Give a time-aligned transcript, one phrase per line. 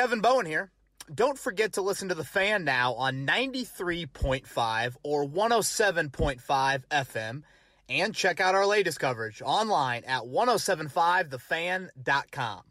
[0.00, 0.72] Kevin Bowen here.
[1.14, 7.42] Don't forget to listen to The Fan now on 93.5 or 107.5 FM
[7.86, 12.62] and check out our latest coverage online at 1075thefan.com.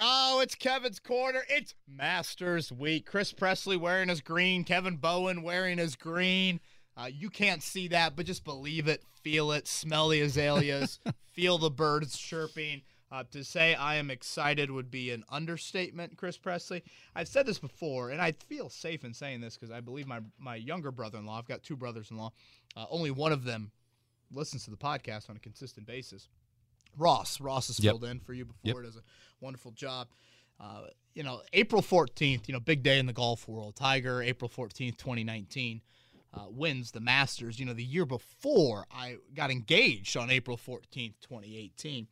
[0.00, 1.42] Oh, it's Kevin's Corner.
[1.48, 3.04] It's Masters Week.
[3.04, 6.60] Chris Presley wearing his green, Kevin Bowen wearing his green.
[6.96, 11.00] Uh, you can't see that, but just believe it, feel it, smell the azaleas,
[11.32, 12.82] feel the birds chirping.
[13.10, 16.82] Uh, to say I am excited would be an understatement, Chris Presley.
[17.14, 20.20] I've said this before, and I feel safe in saying this because I believe my,
[20.38, 22.32] my younger brother in law, I've got two brothers in law,
[22.76, 23.70] uh, only one of them
[24.30, 26.28] listens to the podcast on a consistent basis.
[26.98, 27.40] Ross.
[27.40, 27.92] Ross has Yep.
[27.92, 28.82] filled in for you before.
[28.82, 28.92] Yep.
[28.92, 29.02] Does a
[29.40, 30.08] wonderful job.
[30.60, 33.74] Uh, you know, April 14th, you know, big day in the golf world.
[33.76, 35.80] Tiger, April 14th, 2019,
[36.34, 37.58] uh, wins the Masters.
[37.58, 42.06] You know, the year before I got engaged on April 14th, 2018.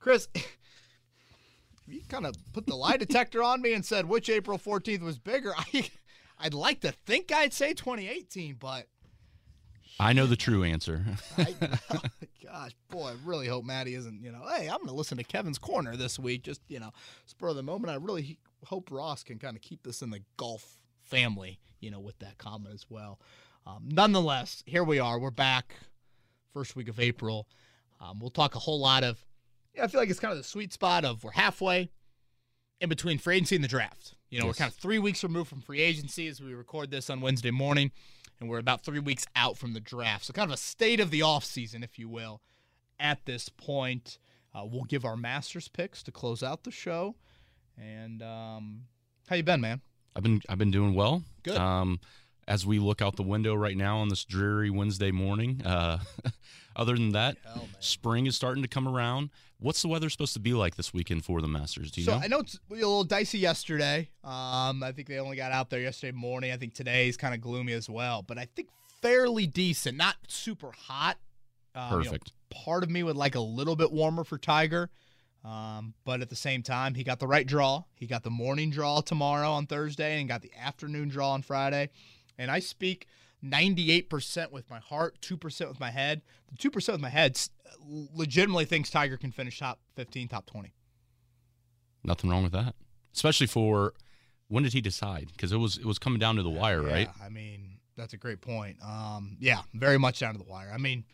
[0.00, 0.28] Chris,
[1.86, 5.18] you kind of put the lie detector on me and said which April 14th was
[5.18, 5.52] bigger.
[5.74, 5.90] I,
[6.38, 8.86] I'd like to think I'd say 2018, but
[10.00, 11.04] I know the true answer.
[11.38, 11.54] I,
[11.92, 12.00] oh
[12.42, 15.24] gosh, boy, I really hope Maddie isn't, you know, hey, I'm going to listen to
[15.24, 16.42] Kevin's Corner this week.
[16.42, 16.90] Just, you know,
[17.26, 17.92] spur of the moment.
[17.92, 22.00] I really hope Ross can kind of keep this in the golf family, you know,
[22.00, 23.20] with that comment as well.
[23.66, 25.18] Um, nonetheless, here we are.
[25.18, 25.74] We're back
[26.54, 27.46] first week of April.
[28.00, 29.22] Um, we'll talk a whole lot of,
[29.74, 31.90] yeah, I feel like it's kind of the sweet spot of we're halfway
[32.80, 34.14] in between free agency and the draft.
[34.30, 34.54] You know, Yes.
[34.54, 37.50] we're kind of three weeks removed from free agency as we record this on Wednesday
[37.50, 37.90] morning,
[38.40, 40.24] and we're about three weeks out from the draft.
[40.24, 42.40] So, kind of a state of the offseason, if you will,
[42.98, 44.18] at this point.
[44.54, 47.14] Uh, we'll give our Masters picks to close out the show.
[47.78, 48.82] And um,
[49.28, 49.80] how you been, man?
[50.16, 51.22] I've been I've been doing well.
[51.44, 51.56] Good.
[51.56, 52.00] Um,
[52.50, 55.98] as we look out the window right now on this dreary Wednesday morning, uh,
[56.76, 59.30] other than that, Hell, spring is starting to come around.
[59.60, 61.92] What's the weather supposed to be like this weekend for the Masters?
[61.92, 62.24] Do you so know?
[62.24, 64.10] I know it's a little dicey yesterday.
[64.24, 66.50] Um, I think they only got out there yesterday morning.
[66.50, 68.68] I think today's kind of gloomy as well, but I think
[69.00, 69.96] fairly decent.
[69.96, 71.18] Not super hot.
[71.76, 72.32] Um, you know, Perfect.
[72.50, 74.90] part of me would like a little bit warmer for Tiger,
[75.44, 77.84] um, but at the same time, he got the right draw.
[77.94, 81.90] He got the morning draw tomorrow on Thursday, and got the afternoon draw on Friday.
[82.40, 83.06] And I speak
[83.44, 86.22] 98% with my heart, 2% with my head.
[86.50, 87.38] The 2% with my head
[87.86, 90.72] legitimately thinks Tiger can finish top 15, top 20.
[92.02, 92.74] Nothing wrong with that.
[93.14, 93.92] Especially for
[94.48, 95.28] when did he decide?
[95.32, 97.08] Because it was it was coming down to the wire, right?
[97.18, 98.78] Yeah, I mean, that's a great point.
[98.82, 100.70] Um, yeah, very much down to the wire.
[100.72, 101.04] I mean,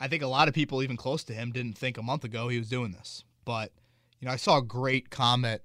[0.00, 2.48] I think a lot of people, even close to him, didn't think a month ago
[2.48, 3.24] he was doing this.
[3.44, 3.72] But,
[4.20, 5.60] you know, I saw a great comment.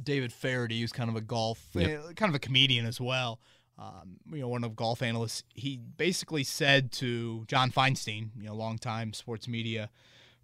[0.00, 2.14] David Feherty, who's kind of a golf, Yep.
[2.16, 3.40] kind of a comedian as well.
[3.78, 5.44] Um, you know, one of golf analysts.
[5.54, 9.88] He basically said to John Feinstein, you know, longtime sports media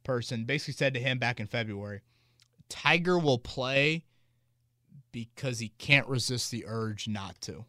[0.05, 2.03] person, basically said to him back in February,
[2.69, 4.05] Tiger will play
[5.11, 7.65] because he can't resist the urge not to.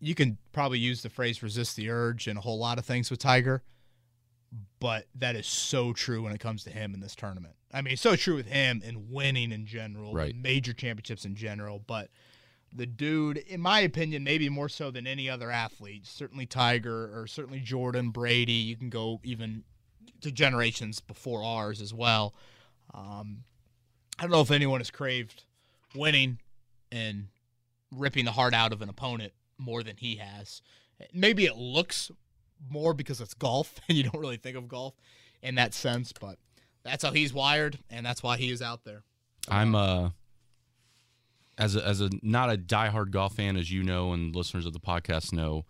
[0.00, 3.10] You can probably use the phrase resist the urge in a whole lot of things
[3.10, 3.62] with Tiger,
[4.80, 7.54] but that is so true when it comes to him in this tournament.
[7.72, 10.34] I mean, it's so true with him in winning in general, Right.
[10.34, 12.10] major championships in general, but
[12.74, 17.26] the dude, in my opinion, maybe more so than any other athlete, certainly Tiger or
[17.26, 19.62] certainly Jordan, Brady, you can go even
[20.22, 22.34] to generations before ours as well.
[22.92, 23.44] Um,
[24.18, 25.44] I don't know if anyone has craved
[25.94, 26.38] winning
[26.90, 27.28] and
[27.92, 30.60] ripping the heart out of an opponent more than he has.
[31.12, 32.10] Maybe it looks
[32.68, 34.94] more because it's golf and you don't really think of golf
[35.42, 36.38] in that sense, but
[36.82, 39.02] that's how he's wired and that's why he is out there.
[39.48, 40.10] I'm uh
[41.58, 44.72] as a, as a not a diehard golf fan as you know and listeners of
[44.72, 45.64] the podcast know,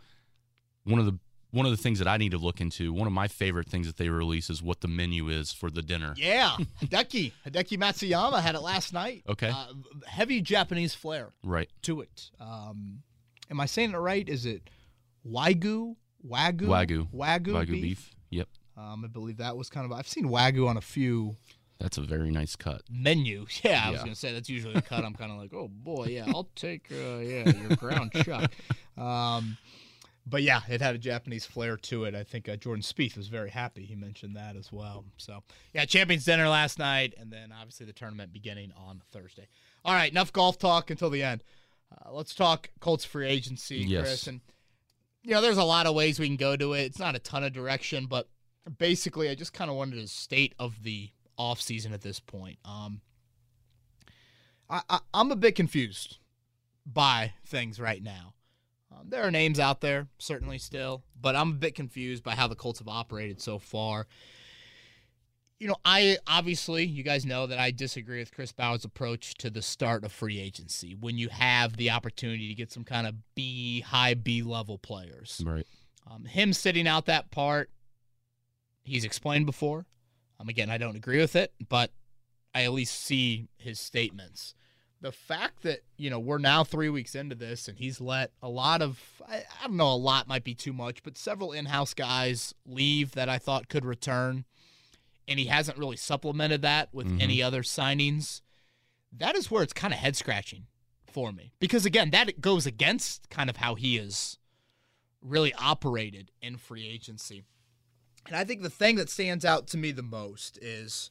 [0.84, 1.18] one of the
[1.50, 3.86] one of the things that I need to look into, one of my favorite things
[3.86, 6.12] that they release is what the menu is for the dinner.
[6.16, 7.30] Yeah, Hideki.
[7.46, 9.22] Hideki Matsuyama had it last night.
[9.28, 9.50] Okay.
[9.50, 9.66] Uh,
[10.04, 11.70] heavy Japanese flair Right.
[11.82, 12.30] to it.
[12.40, 13.04] Um,
[13.52, 14.28] am I saying it right?
[14.28, 14.68] Is it
[15.24, 15.94] Wagyu?
[16.28, 16.62] Wagyu?
[16.66, 17.08] Wagyu.
[17.14, 17.82] Wagyu, Wagyu beef?
[17.82, 18.10] beef.
[18.30, 18.48] Yep.
[18.76, 19.92] Um, I believe that was kind of.
[19.96, 21.36] I've seen Wagyu on a few
[21.78, 22.82] That's a very nice cut.
[22.90, 23.46] menu.
[23.62, 24.04] Yeah, I was Yeah.
[24.04, 25.04] gonna say that's usually a cut.
[25.04, 28.50] I'm kind of like, oh boy, yeah, I'll take uh, yeah your ground chuck.
[28.96, 29.56] Um,
[30.26, 32.14] but yeah, it had a Japanese flair to it.
[32.14, 33.84] I think uh, Jordan Spieth was very happy.
[33.84, 35.04] He mentioned that as well.
[35.16, 35.42] So
[35.74, 39.48] yeah, Champions Dinner last night, and then obviously the tournament beginning on Thursday.
[39.84, 41.42] All right, enough golf talk until the end.
[41.92, 44.00] Uh, let's talk Colts free agency, Yes.
[44.02, 44.26] Chris.
[44.28, 44.40] And
[45.24, 46.82] you know, there's a lot of ways we can go to it.
[46.82, 48.28] It's not a ton of direction, but
[48.78, 52.58] basically, I just kind of wanted to state of the offseason at this point.
[52.64, 53.00] Um,
[54.68, 56.18] I, I, I'm a bit confused
[56.86, 58.34] by things right now.
[58.92, 62.46] Um, there are names out there, certainly still, but I'm a bit confused by how
[62.46, 64.06] the Colts have operated so far.
[65.58, 69.50] you know, I obviously, you guys know that I disagree with Chris Ballard's approach to
[69.50, 73.14] the start of free agency when you have the opportunity to get some kind of
[73.34, 75.42] B, high B level players.
[75.44, 75.66] Right.
[76.10, 77.70] Um, him sitting out that part,
[78.82, 79.86] he's explained before.
[80.44, 81.90] Um, again, I don't agree with it, but
[82.54, 84.54] I at least see his statements.
[85.00, 88.48] The fact that, you know, we're now three weeks into this and he's let a
[88.48, 88.98] lot of,
[89.28, 92.54] I, I don't know, a lot might be too much, but several in house guys
[92.64, 94.44] leave that I thought could return.
[95.28, 97.20] And he hasn't really supplemented that with Mhm.
[97.22, 98.40] any other signings.
[99.12, 100.66] That is where it's kind of head scratching
[101.06, 101.52] for me.
[101.60, 104.38] Because again, that goes against kind of how he is
[105.22, 107.44] really operated in free agency.
[108.26, 111.10] And I think the thing that stands out to me the most is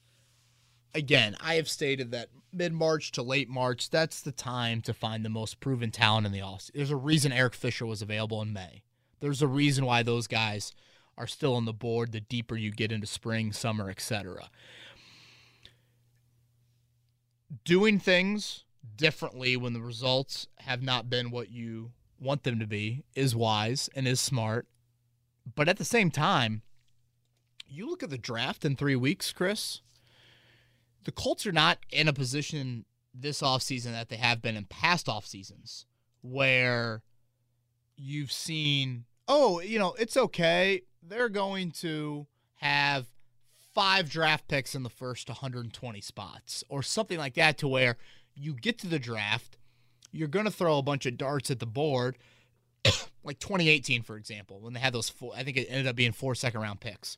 [0.93, 5.23] again, I have stated that mid March to late March, that's the time to find
[5.23, 6.71] the most proven talent in the offseason.
[6.73, 8.83] There's a reason Eric Fisher was available in May.
[9.19, 10.73] There's a reason why those guys
[11.17, 14.49] are still on the board the deeper you get into spring, summer, etc.
[17.63, 18.65] Doing things
[18.97, 23.89] differently when the results have not been what you want them to be is wise
[23.95, 24.67] and is smart.
[25.55, 26.63] But at the same time,
[27.73, 29.81] you look at the draft in three weeks, Chris,
[31.03, 35.09] the Colts are not in a position this offseason that they have been in past
[35.09, 35.85] off seasons
[36.21, 37.01] where
[37.95, 40.81] you've seen, oh, you know, it's okay.
[41.01, 43.07] They're going to have
[43.73, 47.97] five draft picks in the first 120 spots or something like that to where
[48.35, 49.57] you get to the draft,
[50.11, 52.17] you're going to throw a bunch of darts at the board,
[53.23, 56.11] like 2018, for example, when they had those four, I think it ended up being
[56.11, 57.17] four second round picks.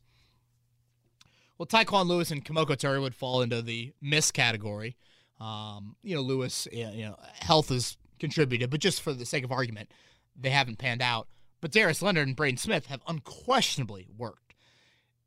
[1.58, 4.98] Well, Tyquan Lewis and Kemoko Turay would fall into the miss category.
[5.40, 9.52] Um, you know, Lewis, you know, health has contributed, but just for the sake of
[9.52, 9.92] argument,
[10.36, 11.28] they haven't panned out.
[11.62, 14.56] But Darius Leonard and Braden Smith have unquestionably worked.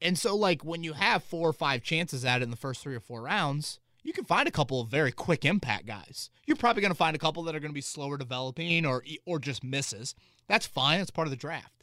[0.00, 2.82] And so, like, when you have four or five chances at it in the first
[2.82, 6.30] three or four rounds, you can find a couple of very quick impact guys.
[6.46, 9.02] You're probably going to find a couple that are going to be slower developing or
[9.26, 10.14] or just misses.
[10.46, 10.98] That's fine.
[10.98, 11.82] That's part of the draft.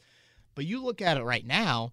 [0.54, 1.92] But you look at it right now.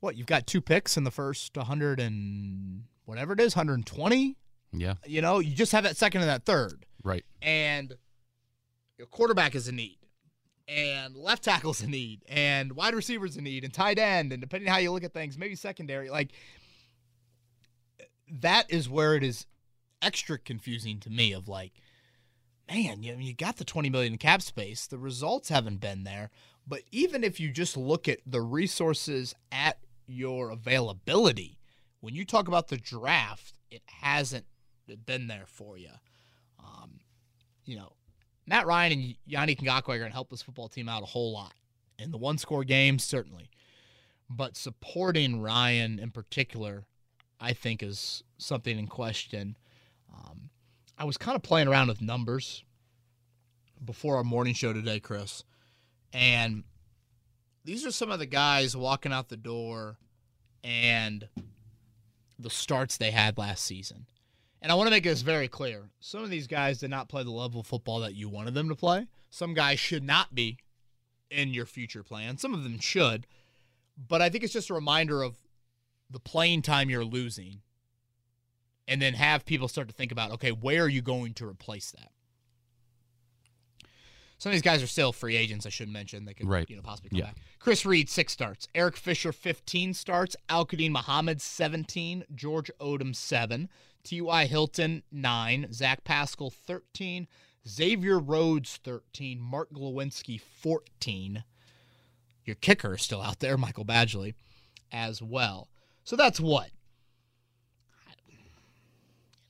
[0.00, 4.36] What you've got two picks in the first 100 and whatever it is, 120.
[4.72, 4.94] Yeah.
[5.06, 7.24] You know, you just have that second and that third, Right.
[7.42, 7.94] and
[8.98, 9.98] your quarterback is a need,
[10.68, 14.68] and left tackle's a need, and wide receiver's a need, and tight end, and depending
[14.70, 16.10] how you look at things, maybe secondary.
[16.10, 16.32] Like
[18.30, 19.46] that is where it is
[20.02, 21.32] extra confusing to me.
[21.32, 21.72] Of like,
[22.70, 26.30] man, you you got the twenty million cap space, the results haven't been there,
[26.66, 29.78] but even if you just look at the resources at
[30.08, 31.58] your availability,
[32.00, 34.46] when you talk about the draft, it hasn't
[35.06, 35.90] been there for you.
[36.58, 37.00] Um,
[37.64, 37.92] you know,
[38.46, 41.32] Matt Ryan and Yanni Ngakoue are going to help this football team out a whole
[41.32, 41.52] lot.
[41.98, 43.50] In the one score games, certainly.
[44.30, 46.84] But supporting Ryan in particular,
[47.40, 49.56] I think, is something in question.
[50.14, 50.50] Um,
[50.96, 52.64] I was kind of playing around with numbers
[53.84, 55.44] before our morning show today, Chris.
[56.12, 56.64] And
[57.68, 59.98] these are some of the guys walking out the door
[60.64, 61.28] and
[62.38, 64.06] the starts they had last season.
[64.62, 65.90] And I want to make this very clear.
[66.00, 68.70] Some of these guys did not play the level of football that you wanted them
[68.70, 69.06] to play.
[69.28, 70.56] Some guys should not be
[71.30, 72.38] in your future plan.
[72.38, 73.26] Some of them should.
[73.98, 75.36] But I think it's just a reminder of
[76.08, 77.60] the playing time you're losing.
[78.88, 81.90] And then have people start to think about, okay, where are you going to replace
[81.90, 82.12] that?
[84.38, 86.24] Some of these guys are still free agents, I should mention.
[86.24, 86.68] They could, Right.
[86.70, 87.24] you know, possibly come Yeah.
[87.26, 87.38] back.
[87.58, 88.68] Chris Reed, six starts.
[88.74, 90.36] Eric Fisher, 15 starts.
[90.48, 92.24] Al Quadin Muhammad, 17.
[92.34, 93.68] George Odum, 7.
[94.04, 94.46] T.Y.
[94.46, 95.72] Hilton, 9.
[95.72, 97.26] Zach Pascal, 13.
[97.66, 99.40] Xavier Rhodes, 13.
[99.40, 101.42] Mark Glowinski, 14.
[102.44, 104.34] Your kicker is still out there, Michael Badgley,
[104.92, 105.68] as well.
[106.04, 106.70] So that's what?
[108.26, 108.36] You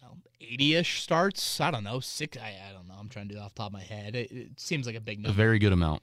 [0.03, 1.61] know, 80-ish starts?
[1.61, 2.01] I don't know.
[2.01, 2.95] Six, I, I don't know.
[2.99, 4.15] I'm trying to do it off the top of my head.
[4.15, 6.03] It, it seems like a big A number very good amount.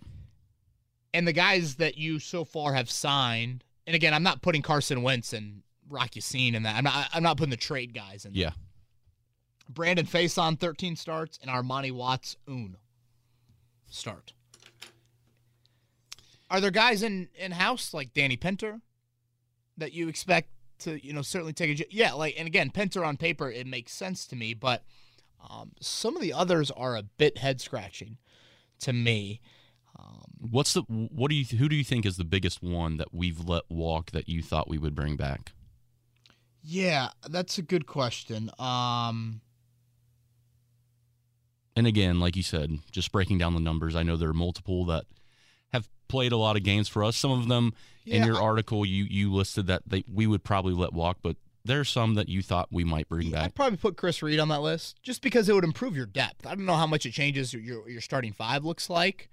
[1.13, 5.01] and the guys that you so far have signed, and again, I'm not putting Carson
[5.01, 6.75] Wentz and Rocky Scene in that.
[6.75, 7.09] I'm not.
[7.13, 8.33] I'm not putting the trade guys in.
[8.33, 8.41] there.
[8.41, 8.51] Yeah.
[9.69, 12.77] Brandon Facyson 13 starts and Armani Watts un
[13.89, 14.33] start.
[16.49, 18.81] Are there guys in in house like Danny Pinter
[19.77, 20.49] that you expect
[20.79, 23.93] to you know certainly take a yeah like and again Pinter on paper it makes
[23.93, 24.83] sense to me but
[25.49, 28.17] um, some of the others are a bit head scratching
[28.79, 29.41] to me.
[29.97, 33.13] Um, What's the what do you who do you think is the biggest one that
[33.13, 35.53] we've let walk that you thought we would bring back?
[36.61, 38.49] Yeah, that's a good question.
[38.57, 39.41] Um,
[41.75, 44.85] And again, like you said, just breaking down the numbers, I know there are multiple
[44.85, 45.05] that
[46.07, 47.15] played a lot of games for us.
[47.17, 47.73] Some of them
[48.05, 51.35] in your I- article you you listed that they, we would probably let walk, but
[51.63, 53.43] there's some that you thought we might bring back.
[53.45, 56.45] I'd probably put Chris Reed on that list just because it would improve your depth.
[56.45, 59.29] I don't know how much it changes your your, starting five looks like,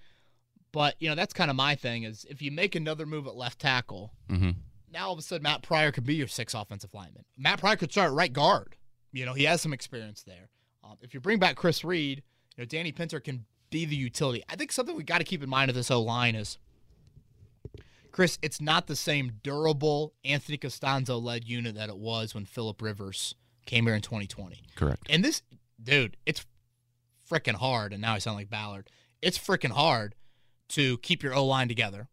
[0.73, 3.37] but you know that's kind of my thing is if you make another move at
[3.37, 4.51] left tackle, hmm
[4.93, 7.25] now all of a sudden Matt Pryor could be your sixth offensive lineman.
[7.39, 8.77] Matt Pryor could start right guard.
[9.13, 10.49] You know he has some experience there.
[10.85, 12.23] Um, if you bring back Chris Reed,
[12.57, 14.43] you know Danny Pinter can be the utility.
[14.51, 16.59] I think something we got to keep in mind of this O line is.
[18.13, 22.81] Chris, it's not the same durable Anthony Castonzo led unit that it was when Philip
[22.83, 23.35] Rivers
[23.67, 24.63] came here in 2020.
[24.77, 25.07] Correct.
[25.09, 25.43] And this,
[25.83, 26.45] dude, it's
[27.31, 27.93] freaking hard.
[27.93, 28.91] And now I sound like Ballard.
[29.23, 30.15] It's freaking hard
[30.71, 32.09] to keep your O line together,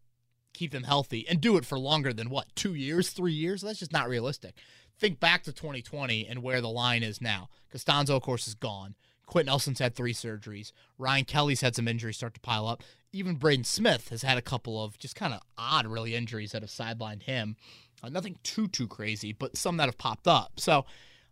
[0.54, 3.60] keep them healthy, and do it for longer than what, two years, three years?
[3.60, 4.54] That's just not realistic.
[4.98, 7.48] Think back to 2020 and where the line is now.
[7.72, 8.94] Castonzo, of course, is gone.
[9.30, 10.72] Quenton Nelson's had three surgeries.
[10.98, 12.82] Ryan Kelly's had some injuries start to pile up.
[13.12, 16.62] Even Braden Smith has had a couple of just kind of odd, really, injuries that
[16.62, 17.54] have sidelined him.
[18.02, 20.54] Uh, nothing too, too crazy, but some that have popped up.
[20.58, 20.84] So,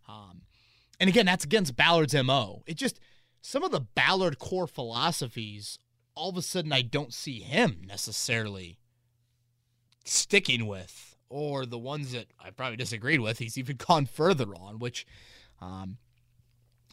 [0.09, 0.43] um,
[1.01, 2.63] and again, that's against Ballard's MO.
[2.67, 3.01] It just,
[3.43, 5.81] some of the Ballard core philosophies,
[6.15, 8.79] all of a sudden, I don't see him necessarily
[10.05, 14.79] sticking with, or the ones that I probably disagreed with, he's even gone further on,
[14.79, 15.05] which
[15.61, 15.99] um,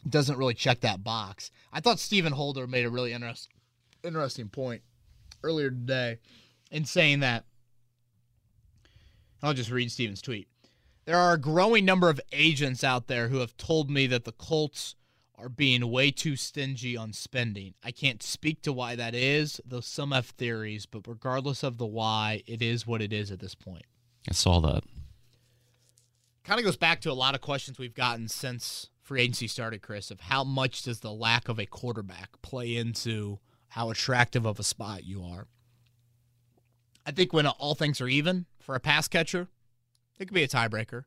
[0.08, 1.50] doesn't really check that box.
[1.72, 3.48] I thought Stephen Holder made a really interest,
[4.02, 4.82] interesting point
[5.42, 6.18] earlier today
[6.70, 7.44] in saying that.
[9.42, 10.48] I'll just read Stephen's tweet.
[11.04, 14.32] There are a growing number of agents out there who have told me that the
[14.32, 14.96] Colts
[15.38, 17.74] are being way too stingy on spending.
[17.84, 21.86] I can't speak to why that is, though some have theories, but regardless of the
[21.86, 23.84] why, it is what it is at this point.
[24.28, 24.82] I saw that.
[26.42, 29.82] Kind of goes back to a lot of questions we've gotten since free agency started,
[29.82, 34.58] Chris, of how much does the lack of a quarterback play into how attractive of
[34.58, 35.46] a spot you are.
[37.06, 39.46] I think when all things are even for a pass catcher,
[40.18, 41.04] it could be a tiebreaker.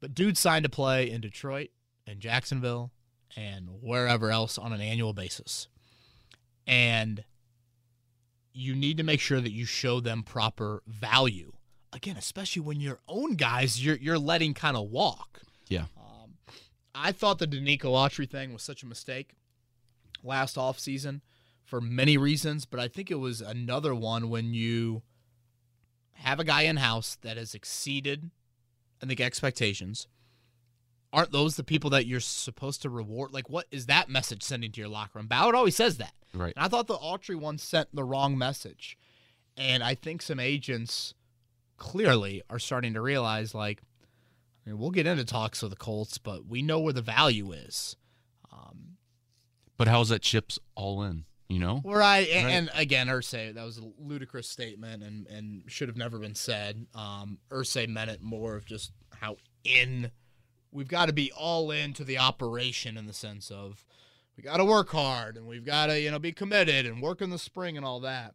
[0.00, 1.68] But dude signed to play in Detroit
[2.08, 2.90] and Jacksonville
[3.36, 5.68] and wherever else on an annual basis.
[6.66, 7.22] And
[8.52, 11.52] you need to make sure that you show them proper value.
[11.92, 15.40] Again, especially when your own guys you're you're letting kind of walk.
[15.68, 15.84] Yeah.
[17.00, 19.34] I thought the Denico Autry thing was such a mistake
[20.22, 21.20] last offseason
[21.64, 25.02] for many reasons, but I think it was another one when you
[26.12, 28.30] have a guy in house that has exceeded,
[29.02, 30.08] I think, expectations.
[31.12, 33.32] Aren't those the people that you're supposed to reward?
[33.32, 35.28] Like, what is that message sending to your locker room?
[35.28, 36.12] Ballard always says that.
[36.34, 36.52] Right.
[36.56, 38.98] And I thought the Autry one sent the wrong message.
[39.56, 41.14] And I think some agents
[41.76, 43.82] clearly are starting to realize, like,
[44.76, 47.96] We'll get into talks with the Colts, but we know where the value is.
[48.52, 48.96] Um,
[49.76, 51.24] But how's that chips all in?
[51.48, 51.80] You know?
[51.84, 52.52] Right, and, Right.
[52.52, 56.86] and again, Irsay, that was a ludicrous statement and, and should have never been said.
[56.94, 60.10] Um, Irsay meant it more of just how in
[60.70, 63.84] we've got to be all into the operation in the sense of
[64.36, 67.22] we got to work hard and we've got to you know be committed and work
[67.22, 68.34] in the spring and all that.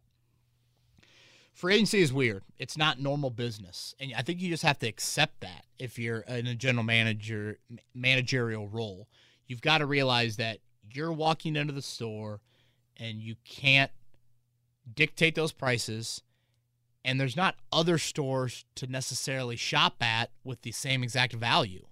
[1.54, 2.42] Free agency is weird.
[2.58, 6.20] It's not normal business, and I think you just have to accept that if you're
[6.20, 7.58] in a general manager
[7.94, 9.08] managerial role.
[9.46, 10.58] You've got to realize that
[10.90, 12.40] you're walking into the store
[12.96, 13.90] and you can't
[14.94, 16.22] dictate those prices
[17.04, 21.84] and there's not other stores to necessarily shop at with the same exact value.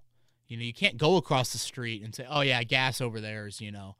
[0.48, 3.46] You know, you can't go across the street and say, "Oh yeah, gas over there
[3.46, 3.96] is, you know,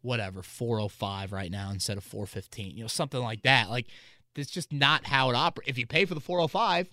[0.00, 3.70] whatever, 405 right now instead of 415." You know, something like that.
[3.70, 3.86] Like
[4.34, 5.70] that's just not how it operates.
[5.70, 6.88] If you pay for the 405,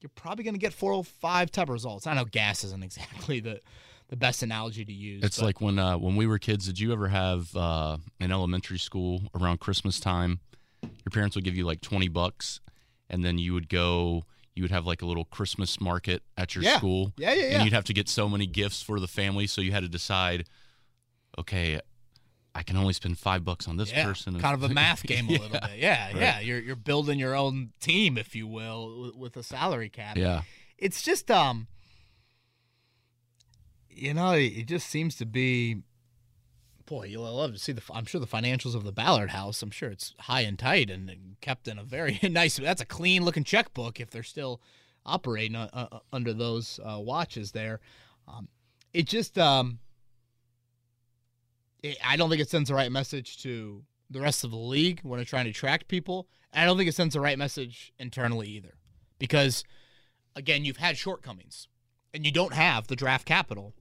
[0.00, 2.06] you're probably going to get 405 type results.
[2.06, 3.60] I know gas isn't exactly the
[4.08, 5.22] the best analogy to use.
[5.22, 6.66] It's but- like when uh, when we were kids.
[6.66, 10.40] Did you ever have uh, in elementary school around Christmas time?
[10.82, 12.60] Your parents would give you like twenty bucks,
[13.08, 14.24] and then you would go.
[14.56, 16.76] You would have like a little Christmas market at your Yeah.
[16.78, 17.54] school, Yeah, yeah, yeah.
[17.54, 19.46] and you'd have to get so many gifts for the family.
[19.46, 20.46] So you had to decide,
[21.38, 21.80] okay,
[22.54, 24.38] I can only spend five bucks on this yeah, person.
[24.40, 25.38] Kind of a math game a Yeah.
[25.38, 25.78] little bit.
[25.78, 26.16] Yeah, Right.
[26.16, 26.40] yeah.
[26.40, 30.16] You're you're building your own team, if you will, with, with a salary cap.
[30.16, 30.42] Yeah,
[30.78, 31.68] It's just um,
[33.88, 35.82] you know, it just seems to be.
[36.86, 37.82] Boy, you'll love to see the.
[37.92, 39.62] I'm sure the financials of the Ballard House.
[39.62, 42.56] I'm sure it's high and tight and, and kept in a very nice.
[42.56, 44.60] That's a clean looking checkbook if they're still
[45.06, 47.78] operating uh, uh, under those uh, watches there.
[48.26, 48.48] Um,
[48.92, 49.78] it just um,
[51.82, 55.00] it, I don't think it sends the right message to the rest of the league
[55.02, 56.28] when they're trying to attract people.
[56.52, 58.74] And I don't think it sends the right message internally either,
[59.18, 59.64] because
[60.34, 61.68] again, you've had shortcomings,
[62.12, 63.74] and you don't have the draft capital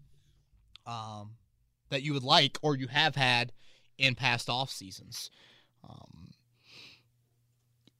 [0.85, 1.31] um,
[1.89, 3.51] that you would like, or you have had
[3.97, 5.29] in past off seasons.
[5.87, 6.31] Um,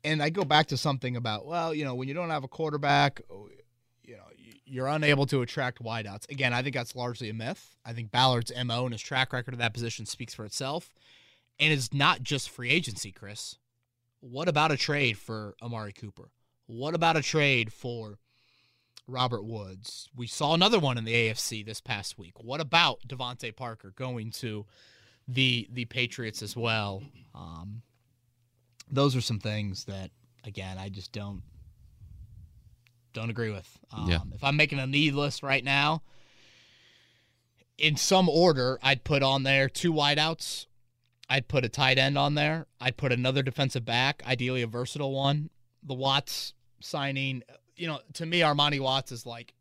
[0.04, 2.48] and I go back to something about well, you know, when you don't have a
[2.48, 3.22] quarterback,
[4.04, 4.24] you know,
[4.70, 6.30] you're unable to attract wideouts.
[6.30, 7.76] Again, I think that's largely a myth.
[7.86, 10.94] I think Ballard's mo and his track record of that position speaks for itself,
[11.60, 13.56] and it's not just free agency, Chris.
[14.22, 16.30] What about a trade for Amari Cooper?
[16.68, 18.20] What about a trade for
[19.08, 20.10] Robert Woods?
[20.16, 22.34] We saw another one in the AFC this past week.
[22.44, 24.66] What about DeVante Parker going to
[25.28, 27.02] the the Patriots as well?
[27.34, 27.82] Um,
[28.92, 30.12] those are some things that
[30.44, 31.42] again I just don't
[33.14, 33.68] don't agree with.
[33.92, 34.20] Um, Yeah.
[34.34, 36.02] If I'm making a need list right now,
[37.78, 40.66] in some order, I'd put on there two wideouts.
[41.30, 42.66] I'd put a tight end on there.
[42.82, 45.50] I'd put another defensive back, ideally a versatile one.
[45.84, 47.44] The Watts signing,
[47.76, 49.54] you know, to me, Armani Watts is like,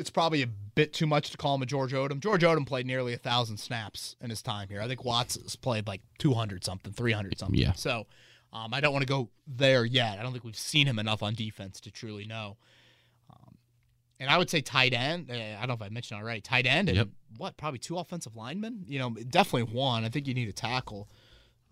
[0.00, 2.18] it's probably a bit too much to call him a George Odum.
[2.20, 4.80] George Odum played nearly a thousand snaps in his time here.
[4.80, 7.58] I think Watts has played like 200 something, 300 something.
[7.60, 7.72] Yeah.
[7.74, 8.06] So
[8.54, 10.18] um, I don't want to go there yet.
[10.18, 12.56] I don't think we've seen him enough on defense to truly know.
[13.28, 13.56] Um,
[14.20, 15.30] and I would say tight end.
[15.30, 16.40] uh, I don't know if I mentioned it already.
[16.40, 17.08] Tight end and Yep.
[17.36, 17.56] what?
[17.56, 18.84] Probably two offensive linemen.
[18.86, 20.04] You know, definitely one.
[20.04, 21.08] I think you need a tackle.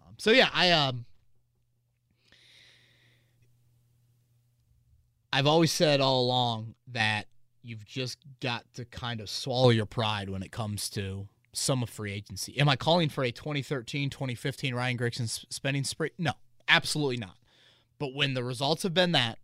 [0.05, 1.05] Um, so yeah, I um,
[5.33, 7.27] I've always said all along that
[7.62, 11.89] you've just got to kind of swallow your pride when it comes to some of
[11.91, 12.59] free agency.
[12.59, 16.11] Am I calling for a 2013, 2015 Ryan Grigson spending spree?
[16.19, 16.33] No,
[16.73, 17.37] absolutely not.
[17.99, 19.38] But when the results have been that,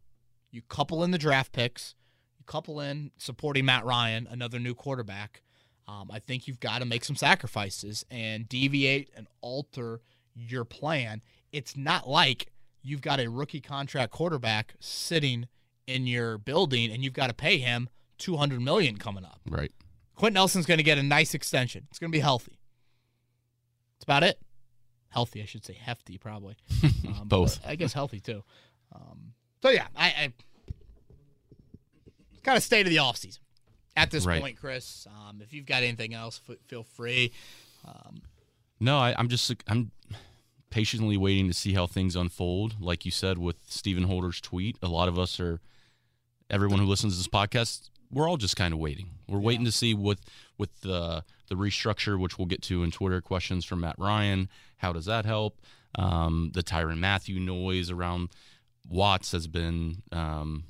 [0.51, 1.95] you couple in the draft picks,
[2.39, 5.43] you couple in supporting Matt Ryan, another new quarterback.
[5.87, 10.01] Um, I think you've got to make some sacrifices and deviate and alter
[10.35, 11.23] your plan.
[11.53, 12.51] It's not like
[12.83, 15.47] you've got a rookie contract quarterback sitting
[15.87, 19.41] in your building and you've got to pay him 200 million coming up.
[19.49, 19.73] Right.
[20.15, 21.87] Quenton Nelson's going to get a nice extension.
[21.91, 22.59] It's going to be healthy.
[23.95, 24.41] That's about it.
[25.11, 26.57] Healthy, I should say hefty, probably.
[27.09, 27.61] Um, Both.
[27.67, 28.43] I guess healthy too.
[28.95, 30.33] Um, so yeah, I, I
[32.43, 33.43] kind of state of the off season
[33.97, 34.41] at this Right.
[34.41, 35.07] point, Chris.
[35.09, 37.33] Um, if you've got anything else, f- feel free.
[37.85, 38.23] Um,
[38.81, 39.91] No, I, I'm just I'm
[40.71, 42.77] patiently waiting to see how things unfold.
[42.81, 45.61] Like you said with Stephen Holder's tweet, a lot of us are
[46.51, 49.11] everyone who listens to this podcast, we're all just kind of waiting.
[49.29, 50.19] We're waiting to see what
[50.59, 54.49] with the the restructure, which we'll get to in Twitter questions from Matt Ryan.
[54.79, 55.61] How does that help?
[55.95, 58.31] Um, the Tyrann Mathieu noise around
[58.89, 60.65] Watts has been um,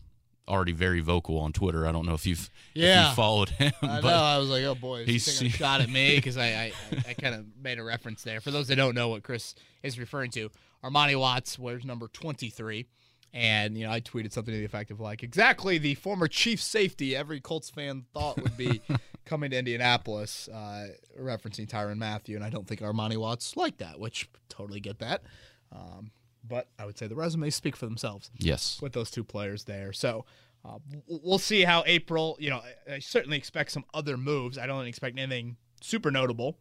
[0.48, 1.86] already very vocal on Twitter.
[1.86, 4.22] I don't know if you've if you've followed him, I but know.
[4.22, 6.72] I was like, oh boy, he's taking a shot at me because I, I,
[7.08, 8.40] I, kind of made a reference there.
[8.40, 10.50] For those that don't know what Chris is referring to,
[10.82, 12.86] Armani Watts wears number 23.
[13.34, 16.62] And, you know, I tweeted something to the effect of like, exactly the former chief
[16.62, 18.80] safety every Colts fan thought would be
[19.28, 20.88] coming to Indianapolis, uh,
[21.20, 22.34] referencing Tyrann Mathieu.
[22.36, 25.22] And I don't think Armani Watts like that, which totally get that.
[25.70, 26.10] Um,
[26.46, 29.92] but I would say the resumes speak for themselves yes, with those two players there.
[29.92, 30.24] So
[30.64, 32.36] uh, we'll see how April.
[32.40, 34.56] You know, I, I certainly expect some other moves.
[34.56, 36.58] I don't expect anything super notable,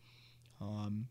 [0.62, 1.08] um,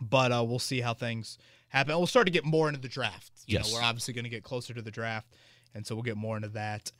[0.00, 1.96] but uh, we'll see how things happen.
[1.96, 3.30] We'll start to get more into the draft.
[3.46, 3.70] You Yes.
[3.70, 5.28] know, we're obviously going to get closer to the draft,
[5.74, 6.90] and so we'll get more into that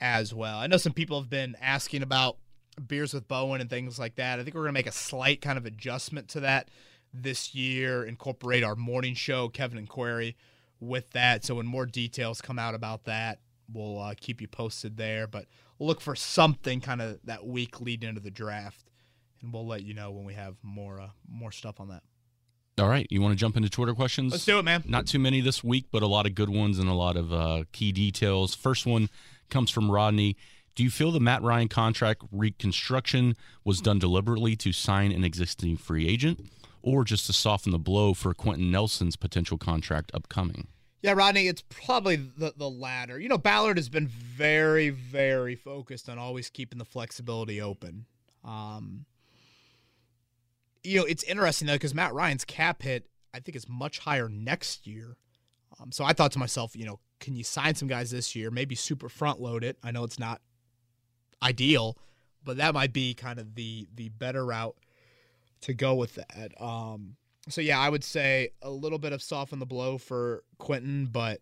[0.00, 0.58] as well.
[0.58, 2.36] I know some people have been asking about
[2.86, 4.38] beers with Bowen and things like that.
[4.38, 6.68] I think we're going to make a slight kind of adjustment to that
[7.12, 10.36] this year, incorporate our morning show, Kevin and Query,
[10.80, 11.44] with that.
[11.44, 13.40] So when more details come out about that,
[13.72, 15.26] we'll uh, keep you posted there.
[15.26, 15.46] But
[15.78, 18.90] look for something kind of that week leading into the draft,
[19.42, 22.02] and we'll let you know when we have more uh, more stuff on that.
[22.78, 23.06] all right.
[23.10, 24.32] You want to jump into Twitter questions?
[24.32, 24.82] Let's do it, man.
[24.86, 27.32] Not too many this week, but a lot of good ones and a lot of
[27.32, 28.54] uh, key details.
[28.54, 29.08] First one
[29.50, 30.36] comes from Rodney.
[30.74, 35.76] Do you feel the Matt Ryan contract reconstruction was done deliberately to sign an existing
[35.76, 36.50] free agent
[36.82, 40.68] or just to soften the blow for Quenton Nelson's potential contract upcoming?
[41.02, 43.18] Yeah, Rodney, it's probably the the latter.
[43.18, 48.06] You know, Ballard has been very, very focused on always keeping the flexibility open.
[48.44, 49.04] Um,
[50.84, 54.28] you know, it's interesting though because Matt Ryan's cap hit, I think, is much higher
[54.28, 55.16] next year.
[55.80, 58.50] Um, so I thought to myself, you know, can you sign some guys this year?
[58.50, 59.78] Maybe super front load it.
[59.82, 60.40] I know it's not
[61.42, 61.98] ideal,
[62.44, 64.76] but that might be kind of the the better route
[65.62, 66.60] to go with that.
[66.60, 67.16] Um,
[67.48, 71.40] so yeah, I would say a little bit of soften the blow for Quenton, but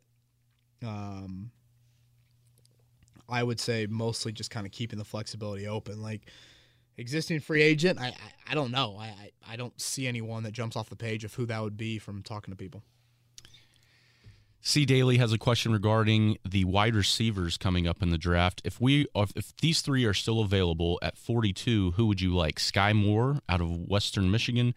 [0.84, 1.50] um,
[3.28, 6.02] I would say mostly just kind of keeping the flexibility open.
[6.02, 6.22] Like
[6.96, 8.96] existing free agent, I I, I don't know.
[8.98, 11.76] I, I I don't see anyone that jumps off the page of who that would
[11.76, 12.82] be from talking to people.
[14.62, 18.60] C Daly has a question regarding the wide receivers coming up in the draft.
[18.64, 22.60] If we if, these three are still available at 42, who would you like?
[22.60, 24.74] Sky Moore out of Western Michigan,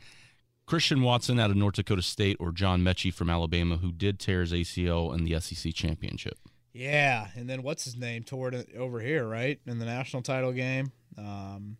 [0.65, 4.41] Christian Watson out of North Dakota State or John Metchie from Alabama, who did tear
[4.41, 6.37] his ACL in the SEC championship.
[6.71, 10.53] Yeah, and then what's his name tore it over here, right in the national title
[10.53, 10.91] game.
[11.17, 11.77] Um,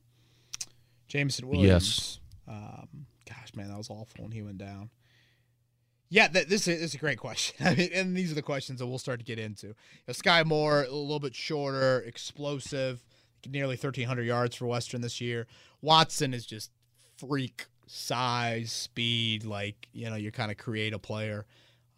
[1.08, 1.68] Jameson Williams.
[1.68, 2.20] Yes.
[2.48, 4.90] Um, gosh, man, that was awful when he went down.
[6.14, 7.56] Yeah, th- this, is, this is a great question.
[7.66, 9.70] I mean, and these are the questions that we'll start to get into.
[9.70, 9.74] You
[10.08, 13.04] know, Sky Moore, a little bit shorter, explosive,
[13.50, 15.48] nearly 1,300 yards for Western this year.
[15.82, 16.70] Watson is just
[17.18, 21.48] freak size, speed, like, you know, you kind of create a player.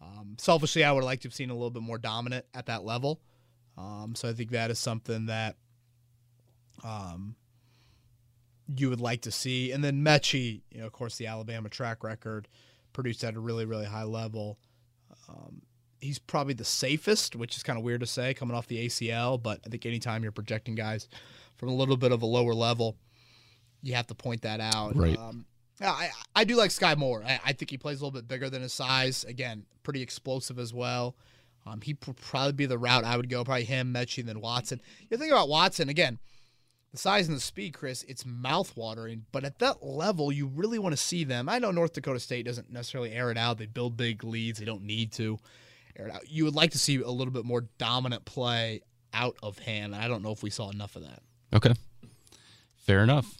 [0.00, 2.86] Um, selfishly, I would like to have seen a little bit more dominant at that
[2.86, 3.20] level.
[3.76, 5.56] Um, so I think that is something that
[6.82, 7.36] um,
[8.74, 9.72] you would like to see.
[9.72, 12.48] And then Metchie, you know, of course, the Alabama track record
[12.96, 14.58] produced at a really, really high level.
[15.28, 15.62] Um,
[16.00, 19.40] he's probably the safest, which is kind of weird to say coming off the ACL,
[19.40, 21.08] but I think anytime you're projecting guys
[21.56, 22.96] from a little bit of a lower level,
[23.82, 24.96] you have to point that out.
[24.96, 25.16] Right.
[25.16, 25.44] Um,
[25.80, 27.22] I, I do like Sky Moore.
[27.24, 29.24] I, I think he plays a little bit bigger than his size.
[29.24, 31.16] Again, pretty explosive as well.
[31.66, 33.44] Um, he would probably be the route I would go.
[33.44, 34.80] Probably him, Metchie, then Watson.
[35.10, 36.18] You think about Watson again.
[36.96, 39.20] The size and the speed, Chris, it's mouthwatering.
[39.30, 41.46] But at that level, you really want to see them.
[41.46, 43.58] I know North Dakota State doesn't necessarily air it out.
[43.58, 44.58] They build big leads.
[44.58, 45.38] They don't need to
[45.94, 46.30] air it out.
[46.30, 48.80] You would like to see a little bit more dominant play
[49.12, 49.94] out of hand.
[49.94, 51.20] I don't know if we saw enough of that.
[51.52, 51.74] Okay.
[52.76, 53.36] Fair enough.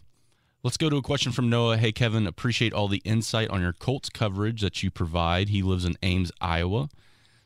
[0.61, 1.77] Let's go to a question from Noah.
[1.77, 5.49] Hey, Kevin, appreciate all the insight on your Colts coverage that you provide.
[5.49, 6.89] He lives in Ames, Iowa.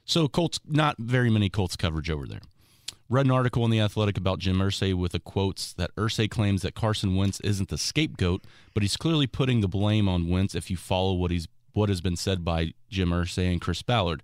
[0.04, 2.42] So, Colts, not very many Colts coverage over there.
[3.12, 6.62] Read an article in The Athletic about Jim Irsay with the quotes that Irsay claims
[6.62, 10.72] that Carson Wentz isn't the scapegoat, but he's clearly putting the blame on Wentz if
[10.72, 14.24] you follow what he's what has been said by Jim Irsay and Chris Ballard.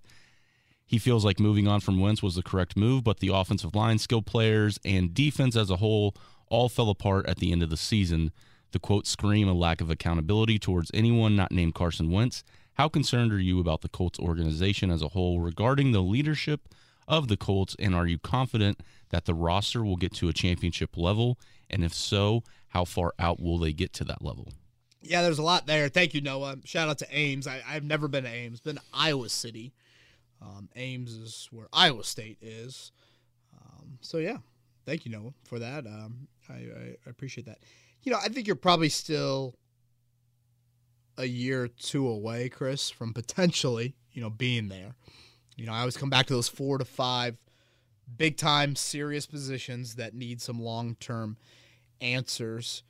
[0.86, 3.98] He feels like moving on from Wentz was the correct move, but the offensive line,
[3.98, 6.14] skill players, and defense as a whole
[6.46, 8.32] all fell apart at the end of the season.
[8.72, 12.42] The quotes scream a lack of accountability towards anyone not named Carson Wentz.
[12.78, 16.62] How concerned are you about the Colts organization as a whole regarding the leadership
[17.08, 20.96] of the Colts, and are you confident that the roster will get to a championship
[20.96, 21.38] level?
[21.68, 24.52] And if so, how far out will they get to that level?
[25.00, 25.88] Yeah, there's a lot there.
[25.88, 26.56] Thank you, Noah.
[26.64, 27.46] Shout out to Ames.
[27.46, 29.72] I, have never been to Ames, been to Iowa City.
[30.42, 32.92] Um, Ames is where Iowa State is.
[33.60, 34.38] Um, so yeah,
[34.86, 35.86] thank you, Noah, for that.
[35.86, 37.58] Um, I, I, I appreciate that.
[38.02, 39.54] You know, I think you're probably still
[41.16, 44.94] a year or two away, Chris, from potentially, you know, being there.
[45.58, 47.36] You know, I always come back to those four to five
[48.16, 51.36] big time serious positions that need some long term
[52.00, 52.84] answers.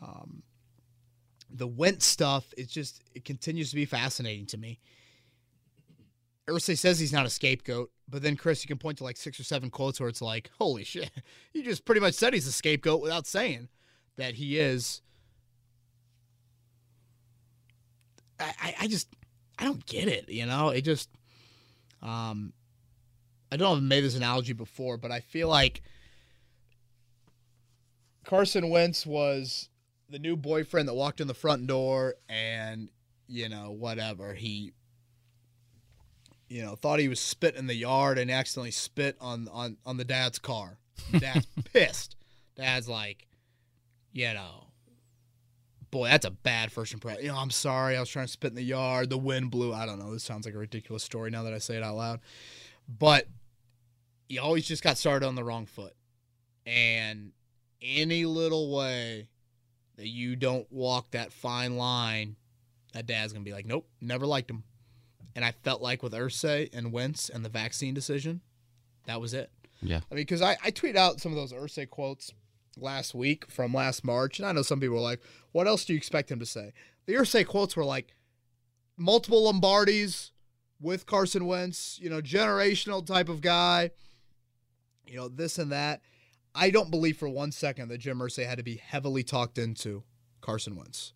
[0.00, 0.42] Um,
[1.50, 4.80] the Went stuff, it just it continues to be fascinating to me.
[6.48, 9.38] Irsay says he's not a scapegoat, but then Chris, you can point to like six
[9.38, 11.10] or seven quotes where it's like, "Holy shit!"
[11.52, 13.68] You just pretty much said he's a scapegoat without saying
[14.16, 15.02] that he is.
[18.40, 19.08] I, I just
[19.58, 20.28] I don't get it.
[20.28, 21.08] You know, it just
[22.04, 22.52] um,
[23.50, 25.82] I don't know if I've made this analogy before, but I feel like
[28.24, 29.68] Carson Wentz was
[30.10, 32.88] the new boyfriend that walked in the front door and
[33.26, 34.34] you know whatever.
[34.34, 34.72] He
[36.48, 39.96] you know thought he was spitting in the yard and accidentally spit on on on
[39.96, 40.78] the dad's car.
[41.18, 42.16] Dad's pissed.
[42.56, 43.26] Dad's like
[44.12, 44.66] you know
[45.94, 48.50] boy that's a bad first impression you know i'm sorry i was trying to spit
[48.50, 51.30] in the yard the wind blew i don't know this sounds like a ridiculous story
[51.30, 52.20] now that i say it out loud
[52.88, 53.26] but
[54.28, 55.94] he always just got started on the wrong foot
[56.66, 57.32] and
[57.84, 59.28] any little way
[59.96, 62.36] that you don't walk that fine line,
[62.92, 64.64] that dad's gonna be like, nope, never liked him.
[65.36, 68.40] And I felt like with Irsay and Wentz and the vaccine decision,
[69.06, 69.50] that was it.
[69.82, 70.00] Yeah.
[70.10, 72.32] I mean, because I, I tweet out some of those Irsay quotes
[72.78, 75.20] last week from last March, and I know some people were like,
[75.52, 76.72] what else do you expect him to say?
[77.06, 78.14] The Irsay quotes were like
[78.96, 80.30] multiple Lombardis
[80.80, 83.90] with Carson Wentz, you know, generational type of guy,
[85.06, 86.00] you know, this and that.
[86.54, 90.04] I don't believe for one second that Jim Irsay had to be heavily talked into
[90.40, 91.12] Carson Wentz.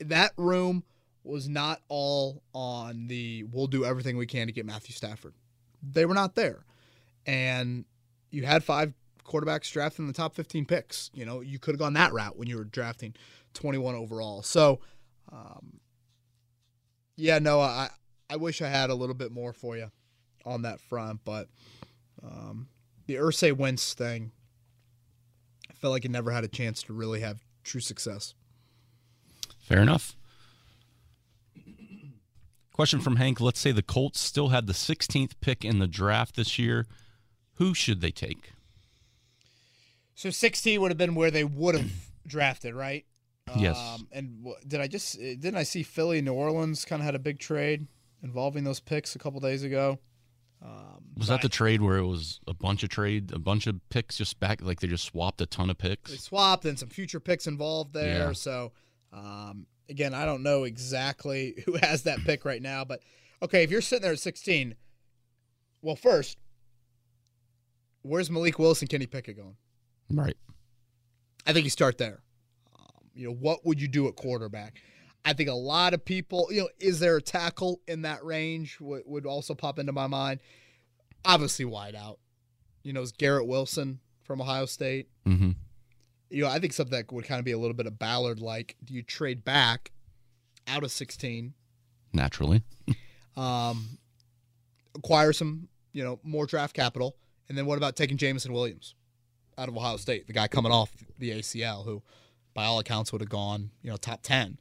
[0.00, 0.84] That room
[1.22, 5.34] was not all on the we'll do everything we can to get Matthew Stafford.
[5.82, 6.64] They were not there.
[7.26, 7.84] And
[8.30, 8.94] you had five
[9.30, 11.10] quarterbacks drafted in the top 15 picks.
[11.14, 13.14] You know, you could have gone that route when you were drafting
[13.54, 14.42] 21 overall.
[14.42, 14.80] So,
[15.30, 15.80] um,
[17.16, 17.90] yeah, no, I,
[18.28, 19.90] I wish I had a little bit more for you
[20.44, 21.48] on that front, but
[22.22, 22.68] um,
[23.06, 24.32] the Irsay Wentz thing,
[25.70, 28.34] I felt like it never had a chance to really have true success.
[29.58, 30.16] Fair enough.
[32.72, 33.40] Question from Hank.
[33.40, 36.86] Let's say the Colts still had the 16th pick in the draft this year.
[37.56, 38.52] Who should they take?
[40.20, 41.90] So 16 would have been where they would have
[42.26, 43.06] drafted, right?
[43.56, 43.78] Yes.
[43.78, 47.06] Um, and w- did I just uh, didn't I see Philly New Orleans kind of
[47.06, 47.86] had a big trade
[48.22, 49.98] involving those picks a couple days ago?
[50.62, 53.80] Um, Was that the trade where it was a bunch of trade, a bunch of
[53.88, 56.10] picks just back, like they just swapped a ton of picks?
[56.10, 58.26] they swapped and some future picks involved there.
[58.26, 58.32] Yeah.
[58.32, 58.72] So
[59.14, 63.00] um, again, I don't know exactly who has that pick right now, but
[63.40, 64.74] okay, if you're sitting there at 16,
[65.80, 66.36] well, first,
[68.02, 69.56] where's Malik Wilson, and Kenny Pickett going?
[70.10, 70.36] Right.
[71.46, 72.20] I think you start there.
[72.78, 74.80] Um, you know, what would you do at quarterback?
[75.24, 78.78] I think a lot of people, you know, is there a tackle in that range
[78.80, 80.40] would, would also pop into my mind.
[81.24, 82.18] Obviously, wide out.
[82.82, 85.08] You know, is Garrett Wilson from Ohio State.
[85.26, 85.50] Mm-hmm.
[86.30, 88.40] You know, I think something that would kind of be a little bit of Ballard
[88.40, 88.76] like.
[88.82, 89.90] Do you trade back
[90.66, 91.52] out of 16,
[92.12, 92.62] Naturally.
[93.36, 93.98] um,
[94.94, 97.16] acquire some, you know, more draft capital,
[97.48, 98.94] and then what about taking Jameson Williams
[99.60, 102.02] out of Ohio State, the guy coming off the ACL, who,
[102.54, 104.58] by all accounts, would have gone, you know, top 10.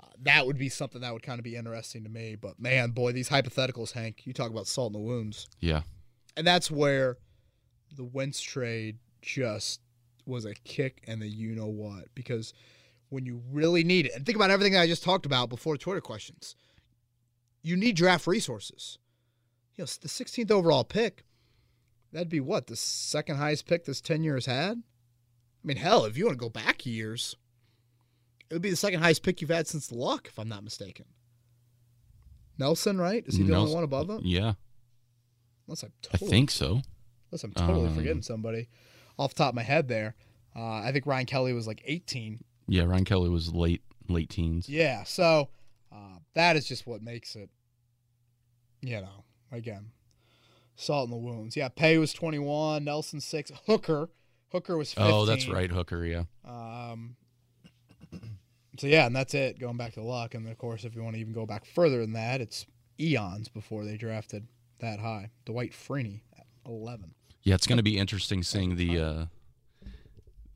[0.00, 2.36] Uh, that would be something that would kind of be interesting to me.
[2.36, 5.48] But man, boy, these hypotheticals, Hank, you talk about salt in the wounds.
[5.60, 5.82] Yeah.
[6.36, 7.16] And that's where
[7.96, 9.80] the Wentz trade just
[10.26, 12.14] was a kick and the you know what.
[12.14, 12.52] Because
[13.08, 15.78] when you really need it, and think about everything that I just talked about before
[15.78, 16.56] Twitter questions,
[17.62, 18.98] you need draft resources.
[19.76, 21.24] You know, the 16th overall pick,
[22.12, 22.66] that'd be what?
[22.66, 24.78] The second highest pick this 10 years had?
[24.78, 27.36] I mean, hell, if you want to go back years,
[28.50, 31.06] it would be the second highest pick you've had since Luck, if I'm not mistaken.
[32.58, 33.24] Nelson, right?
[33.26, 34.20] Is he the only one above him?
[34.22, 34.54] Yeah.
[35.66, 36.82] Unless I'm totally, I think so.
[37.30, 38.68] Unless I'm totally Um, forgetting somebody
[39.18, 40.14] off the top of my head there.
[40.54, 42.44] Uh, I think Ryan Kelly was like 18.
[42.68, 42.82] Yeah.
[42.84, 44.68] Ryan Kelly was late, late teens.
[44.68, 45.48] Yeah, so
[45.90, 47.48] uh, that is just what makes it,
[48.82, 49.86] you know, again,
[50.76, 51.56] salt in the wounds.
[51.56, 54.08] Yeah, Paye was 21, Nelson 6, Hooker.
[54.50, 55.12] Hooker was 15.
[55.12, 55.70] Oh, that's right.
[55.70, 56.04] Hooker.
[56.04, 56.24] Yeah.
[56.44, 57.16] Um,
[58.78, 60.34] so, yeah, and that's it, going back to luck.
[60.34, 62.66] And, of course, if you want to even go back further than that, it's
[63.00, 64.46] eons before they drafted
[64.80, 65.30] that high.
[65.46, 67.14] Dwight Freeney at 11.
[67.42, 67.54] Yeah.
[67.54, 69.24] It's going to be interesting seeing the, uh,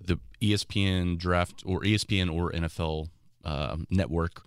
[0.01, 3.09] the ESPN draft or ESPN or NFL
[3.45, 4.43] uh, network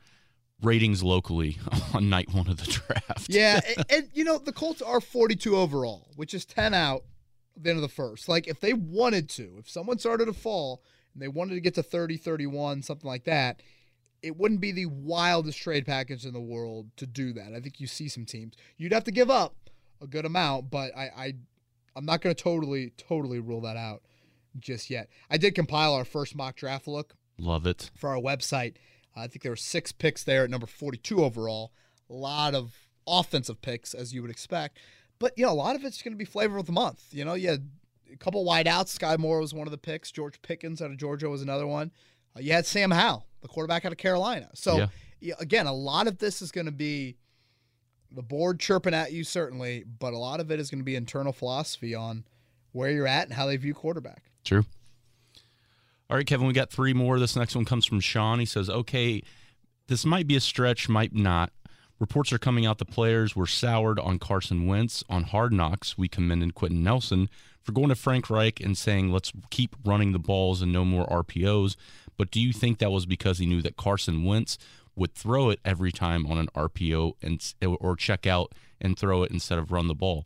[0.61, 1.57] ratings locally
[1.93, 3.27] on night one of the draft.
[3.29, 7.03] Yeah, and, and, you know the Colts are 42 overall, which is 10 out
[7.55, 8.27] at the end of the first.
[8.29, 11.75] Like if they wanted to, if someone started to fall and they wanted to get
[11.75, 13.61] to 30, 31, something like that,
[14.21, 17.53] it wouldn't be the wildest trade package in the world to do that.
[17.53, 18.55] I think you see some teams.
[18.77, 19.55] You'd have to give up
[20.01, 21.33] a good amount, but I, I
[21.95, 24.03] I'm not going to totally totally rule that out
[24.57, 25.09] just yet.
[25.29, 27.91] I did compile our first mock draft look Love it.
[27.95, 28.75] for our website.
[29.19, 31.71] I think there were six picks there at number 42 overall.
[32.10, 32.73] A lot of
[33.08, 34.79] offensive picks, as you would expect.
[35.19, 37.03] But, you know, a lot of it's going to be flavor of the month.
[37.12, 37.69] You know, you had
[38.12, 38.88] a couple wideouts.
[38.89, 40.12] Sky Moore was one of the picks.
[40.12, 41.91] George Pickens out of Georgia was another one.
[42.36, 44.49] Uh, you had Sam Howell, the quarterback out of Carolina.
[44.53, 44.88] So, Yeah.
[45.19, 47.17] yeah, again, a lot of this is going to be
[48.12, 50.95] the board chirping at you, certainly, but a lot of it is going to be
[50.95, 52.23] internal philosophy on
[52.71, 54.32] where you're at and how they view quarterback.
[54.43, 54.65] True.
[56.09, 57.19] All right, Kevin, we got three more.
[57.19, 58.39] This next one comes from Sean.
[58.39, 59.21] He says, okay,
[59.87, 61.51] this might be a stretch, might not.
[61.99, 65.03] Reports are coming out the players were soured on Carson Wentz.
[65.07, 67.29] On Hard Knocks, we commended Quenton Nelson
[67.61, 71.05] for going to Frank Reich and saying, let's keep running the balls and no more
[71.07, 71.75] RPOs.
[72.17, 74.57] But do you think that was because he knew that Carson Wentz
[74.95, 79.31] would throw it every time on an RPO and or check out and throw it
[79.31, 80.25] instead of run the ball?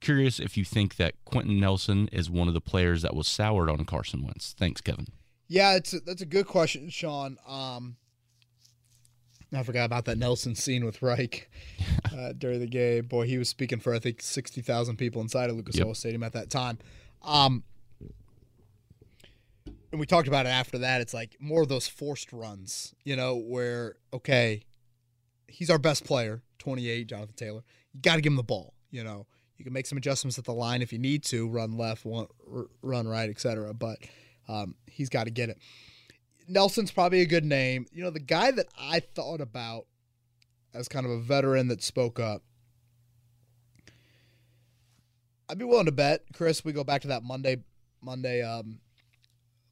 [0.00, 3.70] Curious if you think that Quenton Nelson is one of the players that was soured
[3.70, 4.54] on Carson Wentz.
[4.58, 5.06] Thanks, Kevin.
[5.52, 7.36] Yeah, it's a, that's a good question, Sean.
[7.46, 7.96] Um,
[9.54, 11.50] I forgot about that Nelson scene with Reich
[12.10, 13.04] uh, during the game.
[13.04, 15.88] Boy, he was speaking for I think sixty thousand people inside of Lucas Yep.
[15.88, 16.78] Oil Stadium at that time.
[17.20, 17.64] Um,
[19.90, 21.02] and we talked about it after that.
[21.02, 24.62] It's like more of those forced runs, you know, where okay,
[25.48, 27.62] he's our best player, twenty eight, Jonathan Taylor.
[27.92, 28.72] You got to give him the ball.
[28.90, 29.26] You know,
[29.58, 32.28] you can make some adjustments at the line if you need to, run left, one,
[32.50, 33.74] r- run right, etc.
[33.74, 33.98] But
[34.48, 35.58] um, he's got to get it.
[36.48, 37.86] Nelson's probably a good name.
[37.92, 39.86] You know, the guy that I thought about
[40.74, 42.42] as kind of a veteran that spoke up.
[45.48, 46.64] I'd be willing to bet, Chris.
[46.64, 47.62] We go back to that Monday,
[48.00, 48.80] Monday um,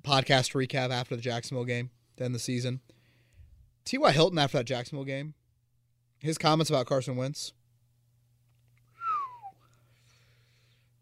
[0.02, 2.80] podcast recap after the Jacksonville game, to end the season.
[3.84, 4.12] T.Y.
[4.12, 5.34] Hilton after that Jacksonville game,
[6.18, 7.52] his comments about Carson Wentz.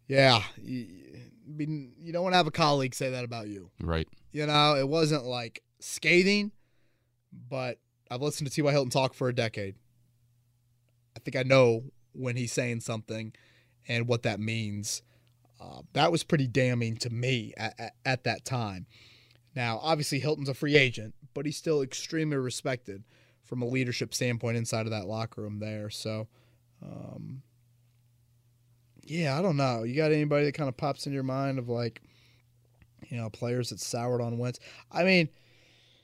[0.07, 0.41] Yeah,
[1.57, 3.71] you, you don't want to have a colleague say that about you.
[3.81, 4.07] Right.
[4.31, 6.51] You know, it wasn't like scathing,
[7.49, 7.79] but
[8.11, 8.71] I've listened to T.Y.
[8.71, 9.75] Hilton talk for a decade.
[11.15, 11.83] I think I know
[12.13, 13.33] when he's saying something
[13.87, 15.01] and what that means.
[15.59, 18.85] Uh, that was pretty damning to me at, at, at that time.
[19.55, 23.03] Now, obviously, Hilton's a free agent, but he's still extremely respected
[23.43, 25.89] from a leadership standpoint inside of that locker room there.
[25.89, 26.27] So,
[26.83, 27.41] um,
[29.09, 29.83] yeah, I don't know.
[29.83, 32.01] You got anybody that kind of pops in your mind of like,
[33.09, 34.59] you know, players that soured on Wentz?
[34.91, 35.29] I mean,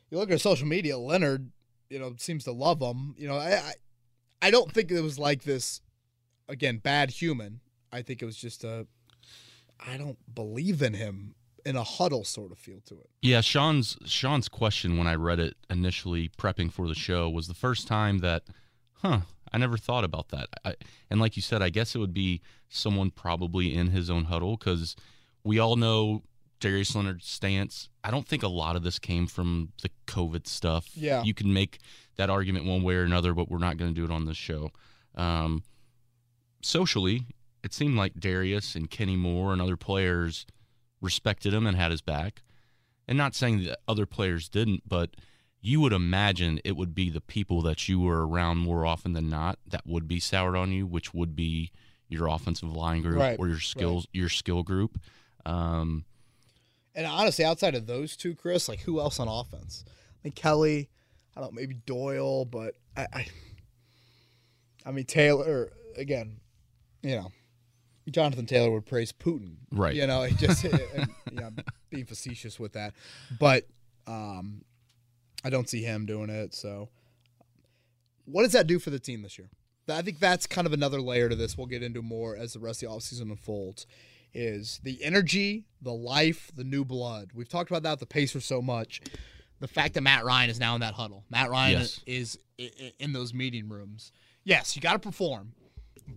[0.10, 1.52] you look at social media, Leonard,
[1.90, 3.16] you know, seems to love him.
[3.18, 3.74] You know, I, I,
[4.42, 5.82] I don't think it was like this.
[6.48, 7.62] Again, bad human.
[7.92, 8.88] I think it was just a.
[9.80, 13.10] I don't believe in him in a huddle sort of feel to it.
[13.22, 17.54] Yeah, Sean's Sean's question when I read it initially prepping for the show was the
[17.54, 18.44] first time that,
[18.94, 19.22] huh,
[19.56, 20.50] I never thought about that.
[20.66, 20.76] I,
[21.10, 24.58] and like you said, I guess it would be someone probably in his own huddle
[24.58, 24.98] because
[25.46, 26.24] we all know
[26.60, 27.88] Darius Leonard's stance.
[28.04, 30.90] I don't think a lot of this came from the COVID stuff.
[30.94, 31.24] Yeah.
[31.24, 31.80] You can make
[32.18, 34.36] that argument one way or another, but we're not going to do it on this
[34.36, 34.72] show.
[35.16, 35.64] Um,
[36.62, 37.26] socially,
[37.64, 40.46] it seemed like Darius and Kenny Moore and other players
[41.00, 42.42] respected him and had his back.
[43.08, 45.12] And not saying that other players didn't, but
[45.66, 49.32] you would imagine it would be the people that you were around more often than
[49.32, 51.72] not that would be soured on you, which would be
[52.08, 55.00] your offensive line group Right, or your skills, your skill group.
[55.44, 56.06] Um,
[56.94, 59.84] And honestly, outside of those two, Chris, like who else on offense?
[59.88, 60.88] I think Kelly,
[61.36, 63.28] I don't know, maybe Doyle, but I, I,
[64.86, 66.42] I mean Taylor again.
[67.02, 67.32] You know,
[68.10, 69.96] Jonathan Taylor would praise Putin, Right.
[69.96, 71.50] You know, just and, you know,
[71.90, 72.94] being facetious with that,
[73.40, 73.66] but
[74.06, 74.62] um,
[75.46, 76.56] I don't see him doing it.
[76.56, 76.90] So,
[78.26, 79.50] what does that do for the team this year?
[79.88, 81.56] I think that's kind of another layer to this.
[81.56, 83.86] We'll get into more as the rest of the offseason unfolds.
[84.34, 87.30] Is the energy, the life, the new blood.
[87.34, 89.00] We've talked about that the Pacers so much.
[89.62, 91.24] The fact that Matt Ryan is now in that huddle.
[91.30, 92.02] Matt Ryan Yes.
[92.06, 92.38] is
[93.00, 94.12] in those meeting rooms.
[94.44, 95.54] Yes, you got to perform,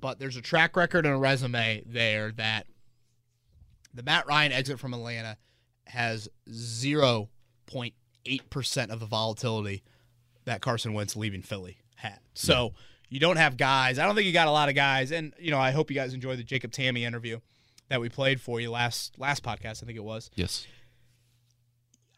[0.01, 2.67] but there's a track record and a resume there that
[3.95, 5.37] the Matt Ryan exit from Atlanta
[5.87, 6.29] has
[8.29, 9.83] 0.8% of the volatility
[10.45, 12.19] that Carson Wentz leaving Philly had.
[12.35, 12.75] So
[13.09, 13.99] you don't have guys.
[13.99, 15.12] I don't think you got a lot of guys.
[15.12, 17.41] And, you know, I hope you guys enjoyed the Jacob Tammy interview
[17.88, 20.31] that we played for you last last podcast, I think it was.
[20.35, 20.67] yes.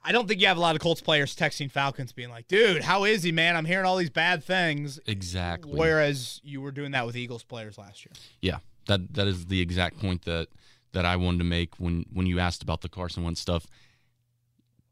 [0.03, 2.83] I don't think you have a lot of Colts players texting Falcons being like, dude,
[2.83, 3.55] how is he, man?
[3.55, 4.99] I'm hearing all these bad things.
[5.07, 5.79] Exactly.
[5.79, 8.13] Whereas you were doing that with Eagles players last year.
[8.41, 10.49] Yeah, that that is the exact point that
[10.93, 13.67] that I wanted to make when when you asked about the Carson Wentz stuff.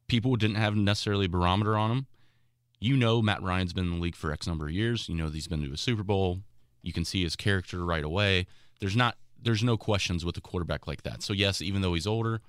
[0.09, 2.07] People didn't have necessarily a barometer on him.
[2.81, 5.09] You know, Matt Ryan's been in the league for X number of years.
[5.09, 6.41] You know, he's been to a Super Bowl.
[6.83, 8.47] You can see his character right away.
[8.81, 11.23] There's not there's no questions with a quarterback like that.
[11.23, 12.41] So yes, even though he's older,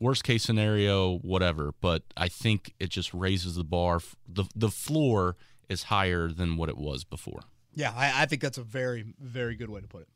[0.00, 1.72] worst case scenario, whatever.
[1.80, 4.00] But I think it just raises the bar.
[4.28, 5.36] the The floor
[5.68, 7.40] is higher than what it was before.
[7.74, 10.08] Yeah, I, I think that's a very, very good way to put it.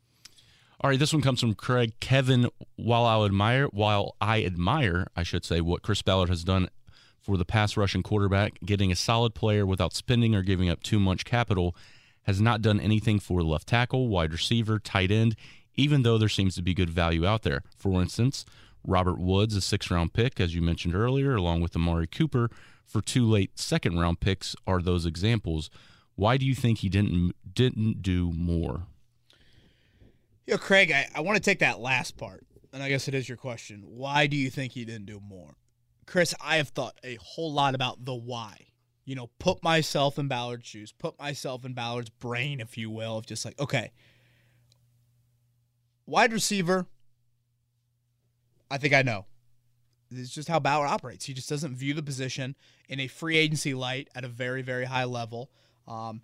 [0.83, 2.49] All right, this one comes from Craig Kevin.
[2.75, 6.69] While I admire, while I admire, I should say, what Chris Ballard has done
[7.19, 10.99] for the pass rushing quarterback, getting a solid player without spending or giving up too
[10.99, 11.75] much capital,
[12.23, 15.35] has not done anything for left tackle, wide receiver, tight end,
[15.75, 17.61] even though there seems to be good value out there.
[17.77, 18.43] For instance,
[18.83, 22.49] Robert Woods, a six round pick, as you mentioned earlier, along with Amari Cooper
[22.87, 25.69] for two late second round picks, are those examples.
[26.15, 28.87] Why do you think he didn't didn't do more?
[30.47, 33.29] Know, Craig, I, I want to take that last part, and I guess it is
[33.29, 33.83] your question.
[33.85, 35.55] Why do you think he didn't do more?
[36.05, 38.67] Chris, I have thought a whole lot about the why.
[39.05, 43.17] You know, put myself in Ballard's shoes, put myself in Ballard's brain, if you will,
[43.17, 43.91] of just like, okay,
[46.05, 46.85] wide receiver,
[48.69, 49.25] I think I know.
[50.11, 51.25] It's just how Ballard operates.
[51.25, 52.55] He just doesn't view the position
[52.89, 55.49] in a free agency light at a very, very high level.
[55.87, 56.21] Um,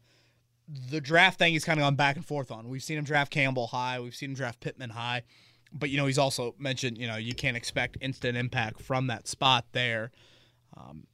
[0.67, 2.67] the draft thing he's kind of gone back and forth on.
[2.67, 3.99] We've seen him draft Campbell high.
[3.99, 5.23] We've seen him draft Pittman high.
[5.73, 9.27] But, you know, he's also mentioned, you know, you can't expect instant impact from that
[9.27, 10.11] spot there.
[10.75, 11.07] Um,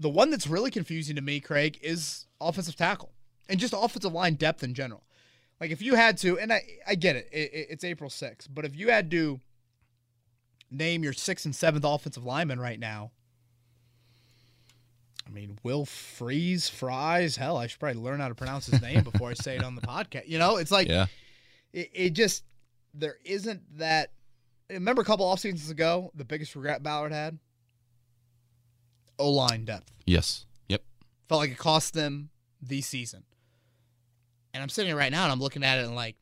[0.00, 3.12] the one that's really confusing to me, Craig, is offensive tackle
[3.48, 5.04] and just offensive line depth in general.
[5.60, 8.48] Like, if you had to, and I, I get it, it, it- it's April 6th,
[8.52, 9.40] but if you had to
[10.70, 13.12] name your sixth and seventh offensive lineman right now,
[15.26, 19.02] I mean, Will Freeze, Fries, hell, I should probably learn how to pronounce his name
[19.04, 20.28] before I say it on the podcast.
[20.28, 21.06] You know, it's like, Yeah.
[21.72, 22.44] it, it just
[22.92, 24.12] there isn't that.
[24.70, 27.38] Remember a couple off seasons ago, the biggest regret Ballard had?
[29.18, 29.92] O line depth.
[30.06, 30.46] Yes.
[30.68, 30.82] Yep.
[31.28, 32.30] Felt like it cost them
[32.62, 33.24] the season.
[34.52, 36.16] And I'm sitting here right now and I'm looking at it and like,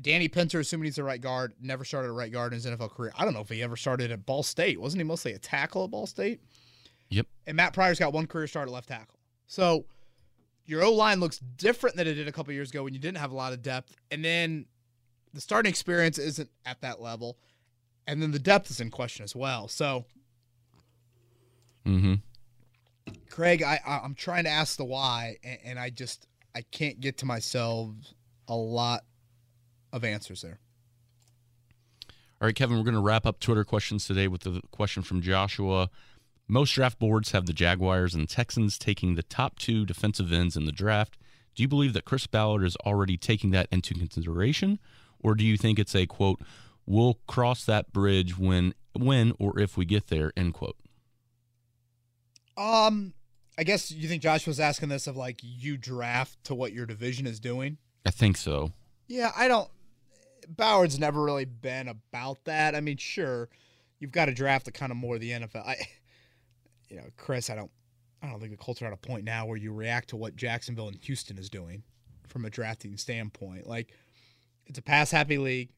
[0.00, 2.90] Danny Pinter, assuming he's the right guard, never started at right guard in his NFL
[2.92, 3.12] career.
[3.16, 4.80] I don't know if he ever started at Ball State.
[4.80, 6.40] Wasn't he mostly a tackle at Ball State?
[7.12, 7.26] Yep.
[7.46, 9.18] And Matt Pryor's got one career start at left tackle.
[9.46, 9.84] So
[10.66, 13.18] your O line looks different than it did a couple years ago when you didn't
[13.18, 13.94] have a lot of depth.
[14.10, 14.66] And then
[15.34, 17.36] the starting experience isn't at that level.
[18.06, 19.68] And then the depth is in question as well.
[19.68, 20.04] So
[21.86, 22.14] Mm-hmm.
[23.30, 27.00] Craig, I, I I'm trying to ask the why, and, and I just I can't
[27.00, 27.90] get to myself
[28.48, 29.04] a lot
[29.92, 30.58] of answers there.
[32.40, 35.22] All right, Kevin, we're going to wrap up Twitter questions today with the question from
[35.22, 35.90] Joshua.
[36.48, 40.64] Most draft boards have the Jaguars and Texans taking the top two defensive ends in
[40.64, 41.16] the draft.
[41.54, 44.78] Do you believe that Chris Ballard is already taking that into consideration,
[45.20, 46.40] or do you think it's a quote,
[46.86, 50.32] "We'll cross that bridge when, when or if we get there"?
[50.36, 50.76] End quote.
[52.56, 53.14] Um,
[53.58, 56.86] I guess you think Josh was asking this of like you draft to what your
[56.86, 57.78] division is doing.
[58.04, 58.72] I think so.
[59.08, 59.70] Yeah, I don't.
[60.48, 62.74] Ballard's never really been about that.
[62.74, 63.48] I mean, sure,
[63.98, 65.66] you've got to draft the kind of more the NFL.
[65.66, 65.76] I,
[66.92, 67.70] you know, Chris, I don't,
[68.22, 70.36] I don't think the Colts are at a point now where you react to what
[70.36, 71.82] Jacksonville and Houston is doing
[72.28, 73.66] from a drafting standpoint.
[73.66, 73.92] Like,
[74.66, 75.70] it's a pass happy league.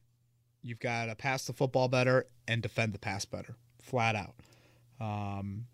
[0.61, 4.35] You've got to pass the football better and defend the pass better, flat out.
[4.99, 5.65] Um,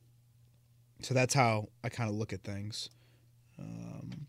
[1.01, 2.89] so that's how I kind of look at things.
[3.59, 4.27] Um,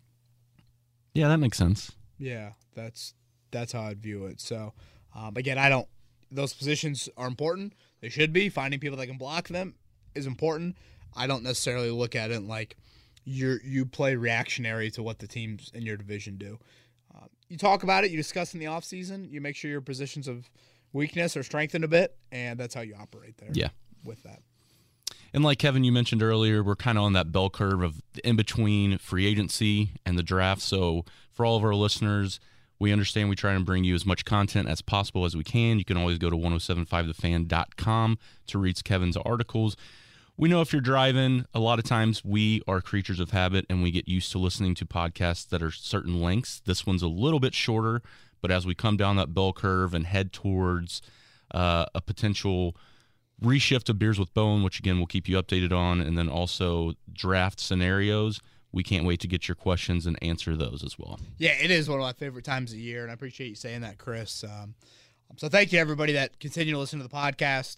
[1.14, 1.92] Yeah, that makes sense.
[2.18, 3.14] yeah, that's
[3.50, 4.40] that's how I'd view it.
[4.40, 4.72] So,
[5.14, 5.86] um, again, I don't.
[6.30, 7.74] Those positions are important.
[8.00, 8.48] They should be.
[8.48, 9.74] Finding people that can block them
[10.14, 10.76] is important.
[11.16, 12.76] I don't necessarily look at it like
[13.24, 16.58] you you play reactionary to what the teams in your division do.
[17.14, 18.10] Uh, you talk about it.
[18.10, 19.30] You discuss in the offseason.
[19.30, 20.50] You make sure your positions of
[20.92, 23.50] weakness are strengthened a bit, and that's how you operate there.
[23.52, 23.68] Yeah.
[24.04, 24.42] With that.
[25.34, 28.36] And like Kevin, you mentioned earlier, we're kind of on that bell curve of in
[28.36, 30.60] between free agency and the draft.
[30.60, 32.38] So for all of our listeners,
[32.78, 35.78] we understand we try and bring you as much content as possible as we can.
[35.78, 39.76] You can always go to 1075thefan.com to read Kevin's articles.
[40.36, 43.82] We know if you're driving, a lot of times we are creatures of habit and
[43.82, 46.60] we get used to listening to podcasts that are certain lengths.
[46.64, 48.02] This one's a little bit shorter,
[48.40, 51.02] but as we come down that bell curve and head towards
[51.52, 52.74] uh, a potential
[53.42, 56.92] reshift of beers with Bowen which again we'll keep you updated on and then also
[57.12, 61.52] draft scenarios we can't wait to get your questions and answer those as well Yeah,
[61.60, 63.98] it is one of my favorite times of year, and I appreciate you saying that,
[63.98, 64.44] Chris.
[64.44, 64.74] Um,
[65.36, 67.76] so thank you everybody that continue to listen to the podcast.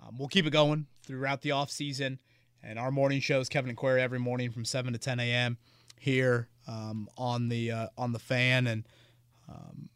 [0.00, 2.18] Um, we'll keep it going throughout the off season,
[2.62, 5.58] and our morning shows, Kevin and Query, every morning from seven to ten a.m.
[5.98, 8.86] here um, on the uh, on the fan, and
[9.48, 9.88] um,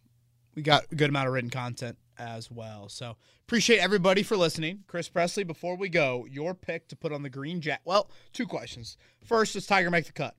[0.55, 2.89] we got a good amount of written content as well.
[2.89, 3.17] So
[3.47, 4.85] appreciate everybody for listening.
[4.87, 7.83] Chris Presley, before we go, your pick to put on the green jacket.
[7.85, 8.97] Well, two questions.
[9.23, 10.35] First, does Tiger make the cut?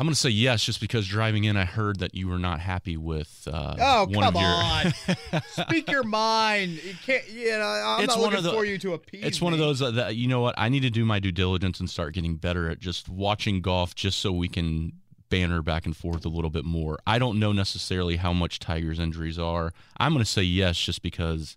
[0.00, 2.58] I'm going to say yes just because driving in i heard that you were not
[2.58, 5.42] happy with uh, Oh one come of your on!
[5.68, 6.72] Speak your mind.
[6.82, 7.28] You can't.
[7.30, 9.22] You know, I'm It's not one looking of the- for you to appease.
[9.24, 11.32] it's one of those that, that you know what i need to do my due
[11.32, 14.92] diligence and start getting better at just watching golf just so we can
[15.28, 18.98] banner back and forth a little bit more i don't know necessarily how much tiger's
[18.98, 21.56] injuries are i'm going to say yes just because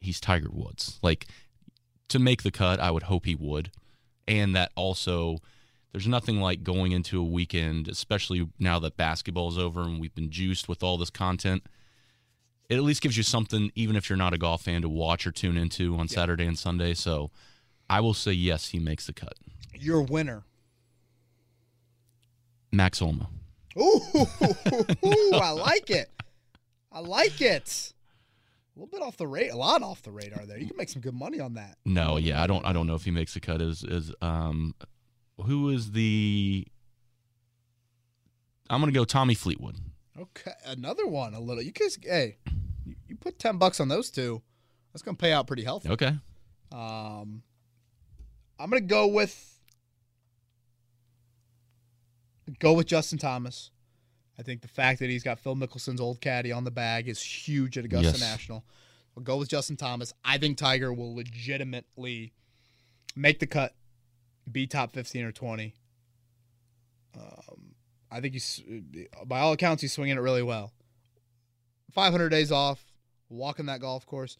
[0.00, 1.26] he's tiger woods like
[2.08, 3.70] to make the cut i would hope he would
[4.26, 5.36] and that also
[5.92, 10.30] there's nothing like going into a weekend especially now that basketball's over and we've been
[10.30, 11.62] juiced with all this content
[12.68, 15.26] it at least gives you something even if you're not a golf fan to watch
[15.26, 17.30] or tune into on saturday and sunday so
[17.88, 19.34] i will say yes he makes the cut
[19.78, 20.44] Your winner.
[22.72, 23.28] Max Homa
[23.78, 24.26] Ooh,
[25.32, 26.10] I like it.
[26.92, 27.92] I like it.
[28.76, 30.58] A little bit off the rate, a lot off the radar there.
[30.58, 31.76] You can make some good money on that.
[31.84, 34.74] no yeah i don't i don't know if he makes the cut is is um
[35.42, 36.66] who is the
[38.68, 39.76] i'm gonna go tommy fleetwood
[40.18, 41.32] Okay, another one.
[41.32, 41.62] A little.
[41.62, 42.36] You guys, hey,
[43.08, 44.42] you, put ten bucks on those two.
[44.92, 45.88] That's gonna pay out pretty healthy.
[45.88, 46.12] okay
[46.72, 47.42] Um,
[48.58, 49.58] I'm gonna go with
[52.58, 53.70] go with Justin Thomas.
[54.38, 57.22] I think the fact that he's got Phil Mickelson's old caddy on the bag is
[57.22, 58.20] huge at Augusta Yes.
[58.20, 58.64] National.
[59.14, 60.12] We'll go with Justin Thomas.
[60.24, 62.32] I think Tiger will legitimately
[63.16, 63.74] make the cut,
[64.52, 65.74] be top 15 or 20.
[67.16, 67.74] Um,
[68.10, 68.62] I think he's,
[69.26, 70.72] by all accounts, he's swinging it really well.
[71.92, 72.84] 500 days off,
[73.28, 74.36] walking that golf course.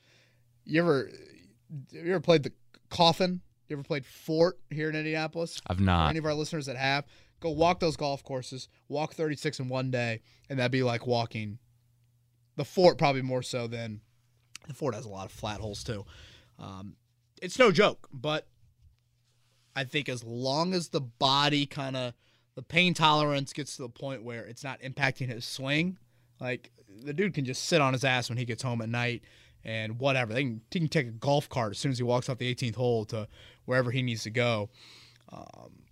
[0.64, 1.10] You ever,
[1.90, 2.52] you ever played the
[2.88, 3.40] Coffin?
[3.68, 5.60] You ever played Fort here in Indianapolis?
[5.66, 7.04] i've For not any of our listeners that have,
[7.40, 8.68] go walk those golf courses.
[8.88, 11.58] Walk 36 in one day, and that'd be like walking
[12.56, 14.00] the Fort, probably more so than
[14.66, 16.04] the Fort has a lot of flat holes too.
[16.58, 16.96] Um,
[17.40, 18.46] it's no joke, but
[19.76, 22.14] I think as long as the body kind of
[22.56, 25.98] the pain tolerance gets to the point where it's not impacting his swing,
[26.40, 26.70] like
[27.04, 29.22] the dude can just sit on his ass when he gets home at night
[29.64, 30.32] and whatever.
[30.32, 32.52] They can, he can take a golf cart as soon as he walks off the
[32.52, 33.28] 18th hole to
[33.64, 34.70] wherever he needs to go.
[35.32, 35.84] Um,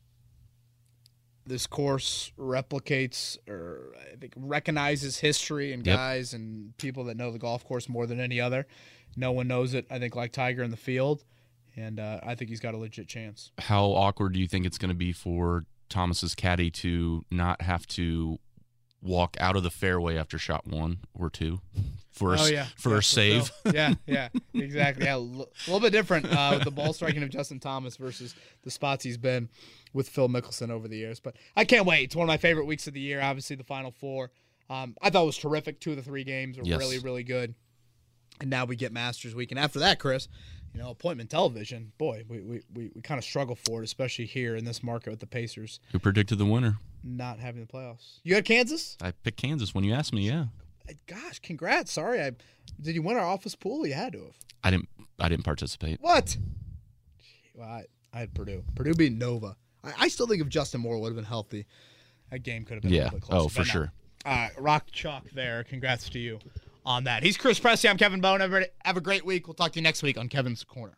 [1.46, 5.96] this course replicates or I think recognizes history and Yep.
[5.96, 8.66] guys and people that know the golf course more than any other.
[9.16, 11.24] No one knows it, I think, like Tiger in the field.
[11.78, 13.52] And uh, I think he's got a legit chance.
[13.58, 17.86] How awkward do you think it's going to be for Thomas's caddy to not have
[17.88, 18.38] to
[19.00, 21.60] walk out of the fairway after shot one or two
[22.10, 23.52] for a, oh yeah, for Yeah, a save?
[23.72, 25.04] Yeah, yeah, exactly.
[25.04, 28.34] Yeah, a l- little bit different uh, with the ball striking of Justin Thomas versus
[28.64, 29.48] the spots he's been
[29.92, 31.20] with Phil Mickelson over the years.
[31.20, 32.04] But I can't wait.
[32.04, 33.20] It's one of my favorite weeks of the year.
[33.20, 34.30] Obviously, the Final Four.
[34.68, 35.80] Um, I thought it was terrific.
[35.80, 36.78] Two of the three games were Yes.
[36.78, 37.54] really, really good.
[38.40, 40.28] And now we get Masters Week, and after that, Chris,
[40.74, 41.92] you know, appointment television.
[41.98, 45.10] Boy, we we, we, we kind of struggle for it, especially here in this market
[45.10, 46.78] with the Pacers Who predicted the winner?
[47.04, 48.18] not having the playoffs.
[48.24, 48.96] You had Kansas.
[49.00, 50.26] I picked Kansas when you asked me.
[50.28, 50.46] Yeah,
[51.06, 51.92] Gosh, congrats.
[51.92, 52.32] Sorry, I
[52.80, 53.86] did you win our office pool?
[53.86, 54.34] You had to have.
[54.64, 54.88] I didn't.
[55.20, 55.98] I didn't participate.
[56.00, 56.36] What?
[57.54, 58.62] Well, I, I had Purdue.
[58.74, 59.56] Purdue beat Nova.
[59.84, 61.66] I, I still think if Justin Moore would have been healthy,
[62.30, 63.04] that game could have been a Yeah.
[63.04, 63.44] little bit closer.
[63.44, 63.92] Oh, for sure.
[64.24, 65.64] Uh, rock chalk there.
[65.64, 66.38] Congrats to you
[66.88, 67.22] on that.
[67.22, 67.90] He's Chris Presley.
[67.90, 68.40] I'm Kevin Bowen.
[68.40, 69.46] Everybody have a great week.
[69.46, 70.96] We'll talk to you next week on Kevin's Corner.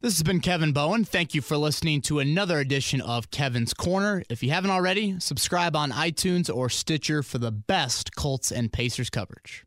[0.00, 1.04] This has been Kevin Bowen.
[1.04, 4.24] Thank you for listening to another edition of Kevin's Corner.
[4.28, 9.10] If you haven't already, subscribe on iTunes or Stitcher for the best Colts and Pacers
[9.10, 9.62] coverage.